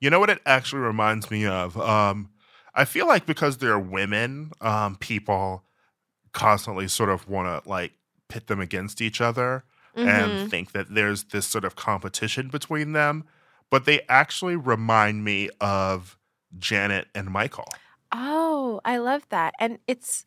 You 0.00 0.10
know 0.10 0.18
what 0.20 0.30
it 0.30 0.40
actually 0.46 0.82
reminds 0.82 1.30
me 1.30 1.46
of? 1.46 1.78
Um, 1.78 2.30
I 2.74 2.84
feel 2.84 3.06
like 3.06 3.26
because 3.26 3.58
they're 3.58 3.78
women, 3.78 4.52
um, 4.60 4.96
people 4.96 5.64
constantly 6.32 6.88
sort 6.88 7.10
of 7.10 7.28
want 7.28 7.64
to 7.64 7.68
like 7.68 7.92
pit 8.28 8.46
them 8.46 8.60
against 8.60 9.00
each 9.00 9.20
other 9.20 9.64
Mhm. 9.96 10.06
and 10.06 10.50
think 10.50 10.72
that 10.72 10.94
there's 10.94 11.24
this 11.24 11.46
sort 11.46 11.64
of 11.64 11.74
competition 11.76 12.48
between 12.48 12.92
them. 12.92 13.24
But 13.70 13.84
they 13.84 14.00
actually 14.08 14.56
remind 14.56 15.24
me 15.24 15.50
of 15.60 16.17
Janet 16.56 17.08
and 17.14 17.28
Michael. 17.30 17.66
Oh, 18.12 18.80
I 18.84 18.98
love 18.98 19.22
that. 19.30 19.54
And 19.58 19.78
it's 19.86 20.24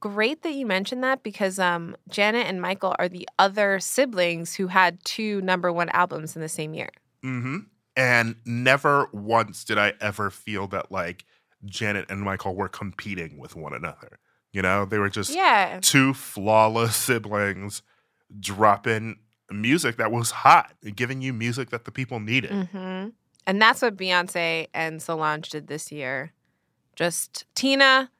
great 0.00 0.42
that 0.42 0.52
you 0.52 0.66
mentioned 0.66 1.02
that 1.02 1.22
because 1.22 1.58
um, 1.58 1.96
Janet 2.08 2.46
and 2.46 2.60
Michael 2.60 2.94
are 2.98 3.08
the 3.08 3.28
other 3.38 3.80
siblings 3.80 4.54
who 4.54 4.66
had 4.68 5.02
two 5.04 5.40
number 5.40 5.72
one 5.72 5.88
albums 5.90 6.36
in 6.36 6.42
the 6.42 6.48
same 6.48 6.74
year. 6.74 6.90
hmm 7.22 7.58
And 7.96 8.36
never 8.44 9.08
once 9.12 9.64
did 9.64 9.78
I 9.78 9.94
ever 10.00 10.30
feel 10.30 10.66
that 10.68 10.92
like 10.92 11.24
Janet 11.64 12.06
and 12.10 12.20
Michael 12.20 12.54
were 12.54 12.68
competing 12.68 13.38
with 13.38 13.56
one 13.56 13.72
another. 13.72 14.18
You 14.52 14.62
know, 14.62 14.84
they 14.84 14.98
were 14.98 15.08
just 15.08 15.34
Yeah. 15.34 15.78
two 15.80 16.12
flawless 16.14 16.94
siblings 16.94 17.82
dropping 18.38 19.18
music 19.50 19.96
that 19.96 20.10
was 20.12 20.30
hot 20.30 20.72
and 20.82 20.96
giving 20.96 21.22
you 21.22 21.32
music 21.32 21.70
that 21.70 21.84
the 21.86 21.90
people 21.90 22.20
needed. 22.20 22.68
hmm 22.72 23.08
And 23.46 23.60
that's 23.60 23.82
what 23.82 23.96
Beyonce 23.96 24.68
and 24.72 25.02
Solange 25.02 25.50
did 25.50 25.66
this 25.66 25.92
year. 25.92 26.32
Just 26.96 27.44
Tina. 27.54 28.10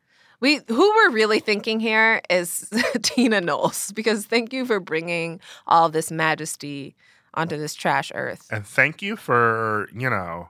We 0.40 0.60
who 0.68 0.94
we're 0.94 1.10
really 1.10 1.40
thinking 1.40 1.80
here 1.80 2.20
is 2.28 2.70
Tina 3.02 3.40
Knowles 3.40 3.92
because 3.92 4.26
thank 4.26 4.52
you 4.52 4.66
for 4.66 4.80
bringing 4.80 5.40
all 5.66 5.88
this 5.88 6.10
majesty 6.10 6.94
onto 7.32 7.56
this 7.56 7.74
trash 7.74 8.12
earth. 8.14 8.46
And 8.50 8.66
thank 8.66 9.00
you 9.00 9.16
for, 9.16 9.88
you 9.94 10.10
know, 10.10 10.48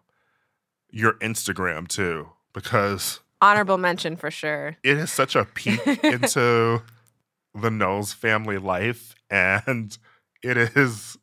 your 0.90 1.14
Instagram 1.14 1.88
too, 1.88 2.28
because 2.52 3.20
Honorable 3.40 3.78
mention 3.78 4.16
for 4.16 4.30
sure. 4.30 4.76
it 4.82 4.96
is 4.96 5.12
such 5.12 5.36
a 5.36 5.44
peek 5.44 5.86
into 6.04 6.82
the 7.54 7.70
Knowles 7.70 8.12
family 8.12 8.58
life. 8.58 9.14
And 9.30 9.96
it 10.42 10.56
is 10.56 11.18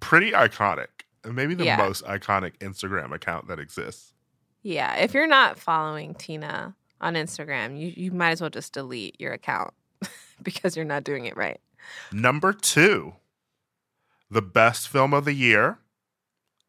pretty 0.00 0.32
iconic. 0.32 0.88
Maybe 1.24 1.54
the 1.54 1.64
Yeah. 1.64 1.76
most 1.76 2.04
iconic 2.04 2.58
Instagram 2.58 3.12
account 3.14 3.48
that 3.48 3.58
exists. 3.58 4.12
Yeah, 4.62 4.94
if 4.96 5.12
you're 5.14 5.26
not 5.26 5.58
following 5.58 6.14
Tina 6.14 6.74
on 7.00 7.14
Instagram, 7.14 7.78
you, 7.78 7.92
you 7.96 8.10
might 8.12 8.30
as 8.30 8.40
well 8.40 8.50
just 8.50 8.72
delete 8.72 9.20
your 9.20 9.32
account 9.32 9.74
because 10.42 10.76
you're 10.76 10.84
not 10.86 11.04
doing 11.04 11.26
it 11.26 11.36
right. 11.36 11.60
Number 12.12 12.52
two, 12.52 13.14
the 14.30 14.40
best 14.42 14.88
film 14.88 15.12
of 15.12 15.24
the 15.26 15.34
year, 15.34 15.78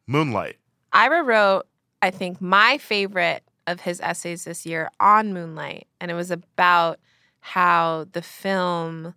Moonlight. 0.07 0.57
Ira 0.91 1.23
wrote, 1.23 1.63
I 2.01 2.11
think, 2.11 2.41
my 2.41 2.77
favorite 2.77 3.43
of 3.65 3.81
his 3.81 3.99
essays 4.01 4.43
this 4.43 4.65
year 4.65 4.89
on 4.99 5.33
Moonlight. 5.33 5.87
And 5.99 6.11
it 6.11 6.15
was 6.15 6.31
about 6.31 6.99
how 7.39 8.07
the 8.11 8.21
film 8.21 9.15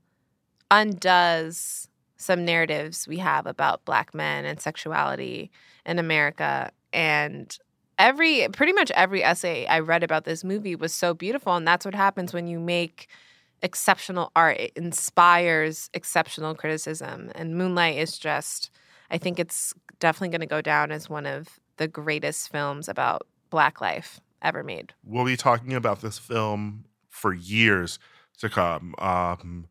undoes 0.70 1.87
some 2.18 2.44
narratives 2.44 3.08
we 3.08 3.18
have 3.18 3.46
about 3.46 3.84
black 3.84 4.14
men 4.14 4.44
and 4.44 4.60
sexuality 4.60 5.50
in 5.86 5.98
America. 5.98 6.70
And 6.92 7.56
every, 7.98 8.48
pretty 8.52 8.72
much 8.72 8.90
every 8.92 9.24
essay 9.24 9.66
I 9.66 9.78
read 9.80 10.02
about 10.02 10.24
this 10.24 10.44
movie 10.44 10.76
was 10.76 10.92
so 10.92 11.14
beautiful. 11.14 11.54
And 11.56 11.66
that's 11.66 11.84
what 11.84 11.94
happens 11.94 12.34
when 12.34 12.46
you 12.46 12.58
make 12.58 13.08
exceptional 13.62 14.30
art. 14.36 14.58
It 14.58 14.72
inspires 14.76 15.88
exceptional 15.94 16.54
criticism. 16.54 17.30
And 17.34 17.56
Moonlight 17.56 17.98
is 17.98 18.18
just, 18.18 18.70
I 19.10 19.18
think 19.18 19.38
it's 19.38 19.72
definitely 20.00 20.36
to 20.38 20.46
go 20.46 20.60
down 20.60 20.92
as 20.92 21.08
one 21.08 21.26
of 21.26 21.58
the 21.76 21.88
greatest 21.88 22.50
films 22.50 22.88
about 22.88 23.26
black 23.50 23.80
life 23.80 24.20
ever 24.42 24.62
made. 24.62 24.92
We'll 25.04 25.24
be 25.24 25.36
talking 25.36 25.72
about 25.72 26.00
this 26.00 26.18
film 26.18 26.84
for 27.08 27.32
years 27.32 27.98
to 28.38 28.48
come. 28.48 28.94
Um, 28.98 29.66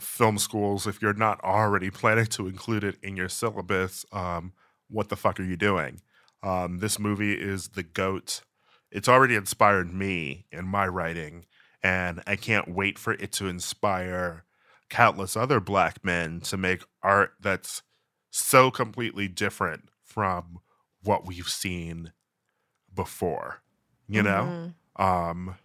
film 0.00 0.38
schools, 0.38 0.86
if 0.86 1.00
you're 1.02 1.14
not 1.14 1.42
already 1.44 1.90
planning 1.90 2.26
to 2.26 2.48
include 2.48 2.84
it 2.84 2.96
in 3.02 3.16
your 3.16 3.28
syllabus, 3.28 4.04
um, 4.12 4.52
what 4.88 5.08
the 5.08 5.16
fuck 5.16 5.38
are 5.40 5.44
you 5.44 5.56
doing? 5.56 6.00
Um, 6.42 6.78
this 6.78 6.98
movie 6.98 7.34
is 7.34 7.68
the 7.68 7.82
GOAT. 7.82 8.42
It's 8.90 9.08
already 9.08 9.34
inspired 9.36 9.92
me 9.92 10.46
in 10.50 10.66
my 10.66 10.86
writing, 10.88 11.46
and 11.82 12.22
I 12.26 12.36
can't 12.36 12.68
wait 12.68 12.98
for 12.98 13.12
it 13.14 13.32
to 13.32 13.46
inspire 13.46 14.44
countless 14.88 15.36
other 15.36 15.60
black 15.60 16.04
men 16.04 16.40
to 16.40 16.56
make 16.56 16.82
art 17.02 17.34
that's 17.40 17.82
so 18.30 18.70
completely 18.70 19.28
different 19.28 19.88
from 20.02 20.58
what 21.02 21.26
we've 21.26 21.48
seen 21.48 22.12
before. 22.92 23.62
You 24.08 24.22
know? 24.22 24.74
Mhm. 24.98 25.02
Um 25.02 25.56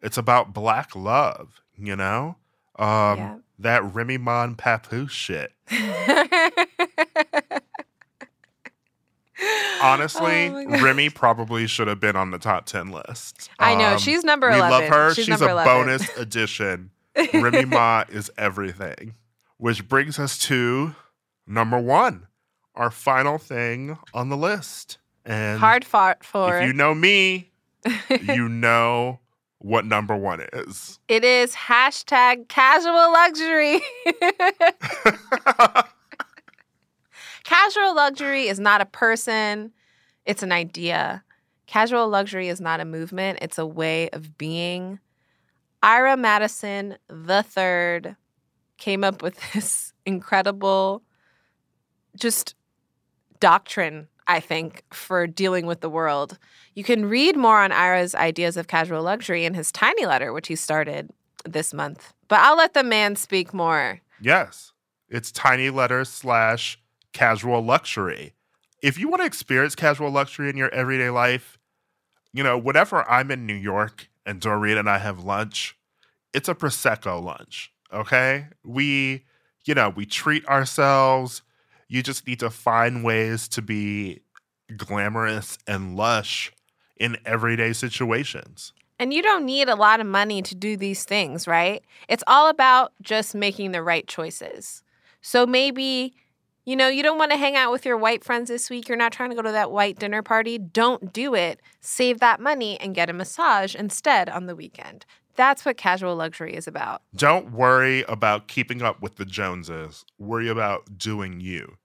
it's 0.00 0.18
about 0.18 0.52
black 0.54 0.94
love, 0.96 1.60
you 1.76 1.96
know? 1.96 2.36
Um 2.80 3.18
Yeah. 3.18 3.36
that 3.60 3.94
Remy 3.94 4.18
Ma 4.18 4.48
Papoose 4.56 5.12
shit. 5.12 5.52
Honestly, 9.82 10.48
Oh. 10.48 10.82
Remy 10.82 11.10
probably 11.10 11.66
should 11.66 11.88
have 11.88 11.98
been 12.00 12.14
on 12.16 12.30
the 12.30 12.38
top 12.38 12.66
10 12.66 12.90
list. 12.90 13.48
I 13.58 13.74
know. 13.74 13.92
Um, 13.92 13.98
She's 13.98 14.22
number 14.24 14.48
we 14.50 14.56
11. 14.56 14.70
love 14.70 14.88
her. 14.90 15.14
She's 15.14 15.24
She's, 15.26 15.40
a 15.40 15.48
11. 15.48 15.64
bonus 15.72 16.16
addition. 16.18 16.90
Remy 17.32 17.64
Ma 17.64 18.04
is 18.10 18.30
everything. 18.36 19.14
Which 19.56 19.88
brings 19.88 20.18
us 20.18 20.36
to 20.40 20.94
number 21.46 21.78
one, 21.78 22.26
our 22.74 22.90
final 22.90 23.38
thing 23.38 23.98
on 24.12 24.28
the 24.28 24.36
list. 24.36 24.98
And 25.24 25.58
Hard 25.58 25.84
fought 25.84 26.22
for. 26.24 26.58
if 26.58 26.66
you 26.66 26.72
know 26.74 26.94
me, 26.94 27.50
you 28.22 28.48
know 28.48 29.20
what 29.60 29.84
number 29.84 30.16
one 30.16 30.40
is. 30.52 30.98
it 31.06 31.22
is 31.22 31.54
hashtag 31.54 32.48
casual 32.48 33.12
luxury. 33.12 33.80
casual 37.44 37.94
luxury 37.94 38.48
is 38.48 38.58
not 38.58 38.80
a 38.80 38.86
person, 38.86 39.72
it's 40.24 40.42
an 40.42 40.50
idea. 40.50 41.22
Casual 41.66 42.08
luxury 42.08 42.48
is 42.48 42.60
not 42.60 42.80
a 42.80 42.84
movement, 42.84 43.38
it's 43.42 43.58
a 43.58 43.66
way 43.66 44.08
of 44.10 44.36
being. 44.38 44.98
Ira 45.82 46.16
Madison 46.16 46.96
the 47.08 47.42
third 47.42 48.16
came 48.78 49.04
up 49.04 49.22
with 49.22 49.38
this 49.52 49.92
incredible 50.06 51.02
just 52.16 52.54
doctrine, 53.40 54.08
I 54.26 54.40
think, 54.40 54.84
for 54.92 55.26
dealing 55.26 55.66
with 55.66 55.80
the 55.80 55.90
world. 55.90 56.38
You 56.74 56.84
can 56.84 57.06
read 57.06 57.36
more 57.36 57.60
on 57.60 57.72
Ira's 57.72 58.14
ideas 58.14 58.56
of 58.56 58.68
casual 58.68 59.02
luxury 59.02 59.44
in 59.44 59.54
his 59.54 59.72
tiny 59.72 60.06
letter, 60.06 60.32
which 60.32 60.48
he 60.48 60.56
started 60.56 61.10
this 61.44 61.74
month. 61.74 62.12
But 62.28 62.40
I'll 62.40 62.56
let 62.56 62.74
the 62.74 62.84
man 62.84 63.16
speak 63.16 63.52
more. 63.52 64.00
Yes, 64.20 64.72
it's 65.08 65.32
tiny 65.32 65.70
letters 65.70 66.08
slash 66.08 66.78
casual 67.12 67.62
luxury. 67.62 68.34
If 68.82 68.98
you 68.98 69.08
want 69.08 69.22
to 69.22 69.26
experience 69.26 69.74
casual 69.74 70.10
luxury 70.10 70.48
in 70.48 70.56
your 70.56 70.72
everyday 70.72 71.10
life, 71.10 71.58
you 72.32 72.42
know, 72.42 72.56
whenever 72.56 73.08
I'm 73.10 73.30
in 73.30 73.46
New 73.46 73.54
York 73.54 74.08
and 74.24 74.40
Doreen 74.40 74.78
and 74.78 74.88
I 74.88 74.98
have 74.98 75.24
lunch, 75.24 75.76
it's 76.32 76.48
a 76.48 76.54
Prosecco 76.54 77.22
lunch, 77.22 77.72
okay? 77.92 78.46
We, 78.64 79.24
you 79.64 79.74
know, 79.74 79.88
we 79.90 80.06
treat 80.06 80.46
ourselves. 80.46 81.42
You 81.90 82.04
just 82.04 82.24
need 82.24 82.38
to 82.38 82.50
find 82.50 83.02
ways 83.02 83.48
to 83.48 83.62
be 83.62 84.20
glamorous 84.76 85.58
and 85.66 85.96
lush 85.96 86.52
in 86.96 87.18
everyday 87.26 87.72
situations. 87.72 88.72
And 89.00 89.12
you 89.12 89.22
don't 89.22 89.44
need 89.44 89.68
a 89.68 89.74
lot 89.74 89.98
of 89.98 90.06
money 90.06 90.40
to 90.40 90.54
do 90.54 90.76
these 90.76 91.04
things, 91.04 91.48
right? 91.48 91.82
It's 92.08 92.22
all 92.28 92.48
about 92.48 92.92
just 93.02 93.34
making 93.34 93.72
the 93.72 93.82
right 93.82 94.06
choices. 94.06 94.84
So 95.20 95.46
maybe, 95.46 96.14
you 96.64 96.76
know, 96.76 96.86
you 96.86 97.02
don't 97.02 97.18
want 97.18 97.32
to 97.32 97.36
hang 97.36 97.56
out 97.56 97.72
with 97.72 97.84
your 97.84 97.96
white 97.96 98.22
friends 98.22 98.48
this 98.48 98.70
week. 98.70 98.88
You're 98.88 98.96
not 98.96 99.10
trying 99.10 99.30
to 99.30 99.36
go 99.36 99.42
to 99.42 99.50
that 99.50 99.72
white 99.72 99.98
dinner 99.98 100.22
party. 100.22 100.58
Don't 100.58 101.12
do 101.12 101.34
it. 101.34 101.60
Save 101.80 102.20
that 102.20 102.38
money 102.38 102.78
and 102.78 102.94
get 102.94 103.10
a 103.10 103.12
massage 103.12 103.74
instead 103.74 104.28
on 104.28 104.46
the 104.46 104.54
weekend. 104.54 105.06
That's 105.34 105.64
what 105.64 105.76
casual 105.76 106.14
luxury 106.14 106.54
is 106.54 106.68
about. 106.68 107.02
Don't 107.16 107.50
worry 107.50 108.04
about 108.04 108.46
keeping 108.46 108.80
up 108.80 109.02
with 109.02 109.16
the 109.16 109.24
Joneses. 109.24 110.04
Worry 110.18 110.48
about 110.48 110.98
doing 110.98 111.40
you. 111.40 111.78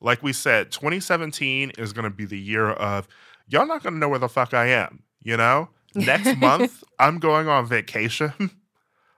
Like 0.00 0.22
we 0.22 0.32
said, 0.32 0.70
2017 0.70 1.72
is 1.78 1.92
going 1.92 2.04
to 2.04 2.10
be 2.10 2.24
the 2.24 2.38
year 2.38 2.70
of 2.70 3.08
y'all 3.48 3.66
not 3.66 3.82
going 3.82 3.94
to 3.94 3.98
know 3.98 4.08
where 4.08 4.18
the 4.18 4.28
fuck 4.28 4.54
I 4.54 4.66
am, 4.66 5.02
you 5.22 5.36
know? 5.36 5.70
Next 5.94 6.36
month, 6.36 6.84
I'm 6.98 7.18
going 7.18 7.48
on 7.48 7.66
vacation. 7.66 8.32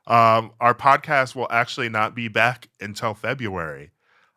Um, 0.07 0.51
our 0.61 0.75
podcast 0.75 1.37
will 1.37 1.47
actually 1.51 1.89
not 1.89 2.17
be 2.17 2.27
back 2.27 2.69
until 2.81 3.15
February 3.15 3.93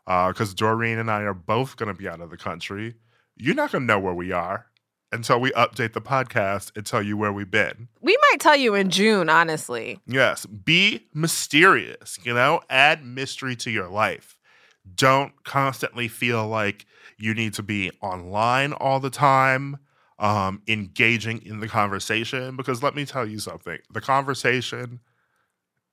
because 0.06 0.54
Doreen 0.54 1.00
and 1.00 1.10
I 1.10 1.22
are 1.22 1.34
both 1.34 1.78
going 1.78 1.88
to 1.88 1.98
be 1.98 2.08
out 2.08 2.22
of 2.22 2.30
the 2.30 2.38
country. 2.38 2.94
You're 3.38 3.56
not 3.56 3.72
going 3.72 3.84
to 3.84 3.88
know 3.88 3.98
where 3.98 4.14
we 4.14 4.32
are 4.32 4.68
until 5.12 5.39
we 5.39 5.52
update 5.52 5.94
the 5.94 6.02
podcast 6.02 6.72
and 6.76 6.86
tell 6.86 7.02
you 7.02 7.18
where 7.18 7.32
we've 7.32 7.50
been. 7.50 7.88
We 8.02 8.16
might 8.30 8.39
tell 8.39 8.56
you 8.56 8.76
in 8.76 8.91
June, 8.91 9.30
honestly. 9.30 10.00
Yes, 10.06 10.46
be 10.46 11.08
mysterious, 11.14 12.20
you 12.24 12.34
know, 12.36 12.62
add 12.70 13.04
mystery 13.04 13.56
to 13.58 13.72
your 13.72 13.88
life. 13.88 14.39
Don't 14.96 15.44
constantly 15.44 16.08
feel 16.08 16.48
like 16.48 16.86
you 17.18 17.34
need 17.34 17.54
to 17.56 17.64
be 17.64 17.92
online 18.02 18.74
all 18.74 19.00
the 19.00 19.10
time. 19.10 19.78
um, 20.20 20.62
engaging 20.68 21.42
in 21.46 21.60
the 21.60 21.68
conversation. 21.68 22.56
Because 22.56 22.84
let 22.84 22.96
me 22.96 23.06
tell 23.06 23.28
you 23.28 23.40
something 23.40 23.80
the 23.92 24.02
conversation 24.02 25.00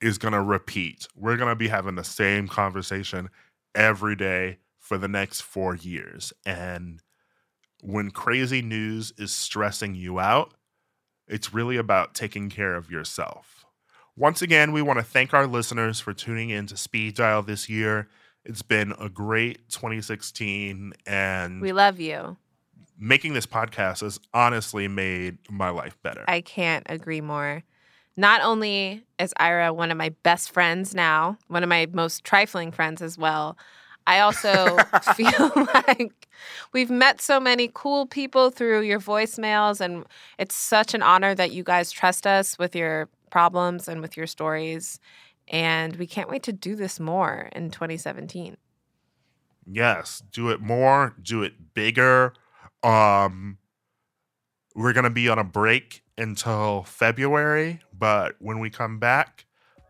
is 0.01 0.17
going 0.17 0.33
to 0.33 0.41
repeat. 0.41 1.07
We're 1.15 1.37
going 1.37 1.49
to 1.49 1.55
be 1.55 1.67
having 1.69 1.95
the 1.95 2.03
same 2.03 2.47
conversation 2.47 3.29
every 3.75 4.15
day 4.15 4.59
for 4.79 4.97
the 4.97 5.07
next 5.07 5.41
four 5.41 5.75
years. 5.75 6.33
And 6.45 7.01
when 7.81 8.11
crazy 8.11 8.61
news 8.61 9.13
is 9.17 9.33
stressing 9.33 9.95
you 9.95 10.19
out, 10.19 10.53
it's 11.27 11.53
really 11.53 11.77
about 11.77 12.15
taking 12.15 12.49
care 12.49 12.75
of 12.75 12.91
yourself. 12.91 13.65
Once 14.17 14.41
again, 14.41 14.71
we 14.71 14.81
want 14.81 14.99
to 14.99 15.05
thank 15.05 15.33
our 15.33 15.47
listeners 15.47 15.99
for 15.99 16.13
tuning 16.13 16.49
in 16.49 16.67
to 16.67 16.77
Speed 16.77 17.15
Dial 17.15 17.41
this 17.43 17.69
year. 17.69 18.09
It's 18.43 18.61
been 18.63 18.93
a 18.99 19.07
great 19.09 19.69
2016, 19.69 20.93
and 21.05 21.61
We 21.61 21.73
love 21.73 21.99
you. 21.99 22.37
making 22.97 23.33
this 23.33 23.45
podcast 23.45 24.01
has 24.01 24.19
honestly 24.33 24.87
made 24.87 25.37
my 25.49 25.69
life 25.69 25.97
better. 26.01 26.23
I 26.27 26.41
can't 26.41 26.85
agree 26.89 27.21
more. 27.21 27.63
Not 28.17 28.41
only 28.41 29.03
is 29.19 29.33
Ira 29.37 29.73
one 29.73 29.91
of 29.91 29.97
my 29.97 30.09
best 30.23 30.51
friends 30.51 30.93
now, 30.93 31.37
one 31.47 31.63
of 31.63 31.69
my 31.69 31.87
most 31.91 32.23
trifling 32.23 32.71
friends 32.71 33.01
as 33.01 33.17
well, 33.17 33.57
I 34.07 34.19
also 34.19 34.77
feel 35.15 35.51
like 35.87 36.27
we've 36.73 36.89
met 36.89 37.21
so 37.21 37.39
many 37.39 37.69
cool 37.73 38.07
people 38.07 38.49
through 38.49 38.81
your 38.81 38.99
voicemails, 38.99 39.79
and 39.81 40.05
it's 40.39 40.55
such 40.55 40.93
an 40.93 41.03
honor 41.03 41.35
that 41.35 41.51
you 41.51 41.63
guys 41.63 41.91
trust 41.91 42.25
us 42.25 42.57
with 42.57 42.75
your 42.75 43.07
problems 43.29 43.87
and 43.87 44.01
with 44.01 44.17
your 44.17 44.27
stories. 44.27 44.99
And 45.51 45.97
we 45.97 46.07
can't 46.07 46.29
wait 46.29 46.41
to 46.43 46.53
do 46.53 46.75
this 46.75 46.99
more 46.99 47.49
in 47.53 47.69
2017. 47.69 48.57
Yes, 49.67 50.23
do 50.31 50.49
it 50.49 50.59
more, 50.61 51.13
do 51.21 51.43
it 51.43 51.73
bigger. 51.75 52.33
Um 52.81 53.59
we're 54.73 54.93
going 54.93 55.03
to 55.03 55.09
be 55.09 55.27
on 55.27 55.37
a 55.37 55.43
break 55.43 56.01
until 56.17 56.83
February, 56.83 57.81
but 57.97 58.35
when 58.39 58.59
we 58.59 58.69
come 58.69 58.99
back, 58.99 59.45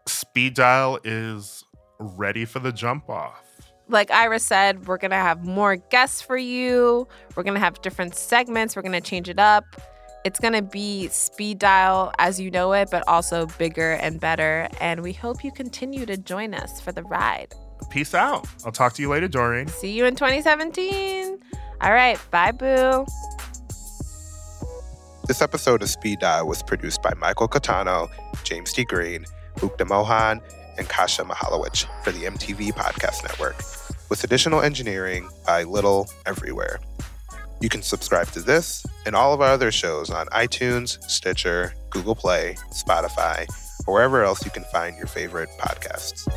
Speed 0.07 0.55
Dial 0.55 0.97
is 1.03 1.63
ready 1.99 2.45
for 2.45 2.57
the 2.57 2.71
jump 2.71 3.07
off. 3.07 3.45
like 3.89 4.09
Ira 4.09 4.39
said, 4.39 4.87
we're 4.87 4.97
going 4.97 5.11
to 5.11 5.17
have 5.17 5.45
more 5.45 5.75
guests 5.75 6.19
for 6.21 6.35
you. 6.37 7.07
We're 7.35 7.43
going 7.43 7.53
to 7.53 7.59
have 7.59 7.79
different 7.83 8.15
segments. 8.15 8.75
We're 8.75 8.81
going 8.81 8.99
to 8.99 9.01
change 9.01 9.29
it 9.29 9.37
up. 9.37 9.65
It's 10.23 10.39
going 10.39 10.53
to 10.53 10.61
be 10.61 11.07
speed 11.07 11.57
dial 11.57 12.13
as 12.19 12.39
you 12.39 12.51
know 12.51 12.73
it, 12.73 12.89
but 12.91 13.03
also 13.07 13.47
bigger 13.57 13.93
and 13.93 14.19
better. 14.19 14.67
And 14.79 15.01
we 15.01 15.13
hope 15.13 15.43
you 15.43 15.51
continue 15.51 16.05
to 16.05 16.15
join 16.15 16.53
us 16.53 16.79
for 16.79 16.91
the 16.91 17.03
ride. 17.03 17.53
Peace 17.89 18.13
out. 18.13 18.47
I'll 18.63 18.71
talk 18.71 18.93
to 18.93 19.01
you 19.01 19.09
later, 19.09 19.27
Doreen. 19.27 19.67
See 19.67 19.91
you 19.91 20.05
in 20.05 20.15
2017. 20.15 21.39
All 21.81 21.91
right. 21.91 22.19
Bye, 22.29 22.51
Boo. 22.51 23.05
This 25.27 25.41
episode 25.41 25.81
of 25.81 25.89
Speed 25.89 26.19
Dial 26.19 26.47
was 26.47 26.61
produced 26.61 27.01
by 27.01 27.13
Michael 27.15 27.47
Catano, 27.47 28.09
James 28.43 28.73
D. 28.73 28.83
Green, 28.83 29.25
Mukta 29.57 29.87
Mohan, 29.87 30.41
and 30.77 30.87
Kasia 30.87 31.23
Mychajlowycz 31.23 31.85
for 32.03 32.11
the 32.11 32.25
MTV 32.25 32.73
Podcast 32.73 33.23
Network, 33.23 33.55
with 34.09 34.23
additional 34.23 34.61
engineering 34.61 35.29
by 35.45 35.63
Little 35.63 36.07
Everywhere. 36.25 36.79
You 37.61 37.69
can 37.69 37.83
subscribe 37.83 38.27
to 38.29 38.41
this 38.41 38.83
and 39.05 39.15
all 39.15 39.33
of 39.33 39.41
our 39.41 39.49
other 39.49 39.71
shows 39.71 40.09
on 40.09 40.25
iTunes, 40.27 40.97
Stitcher, 41.09 41.73
Google 41.91 42.15
Play, 42.15 42.55
Spotify, 42.71 43.45
or 43.85 43.93
wherever 43.93 44.23
else 44.23 44.43
you 44.43 44.49
can 44.49 44.63
find 44.65 44.97
your 44.97 45.05
favorite 45.05 45.49
podcasts. 45.59 46.27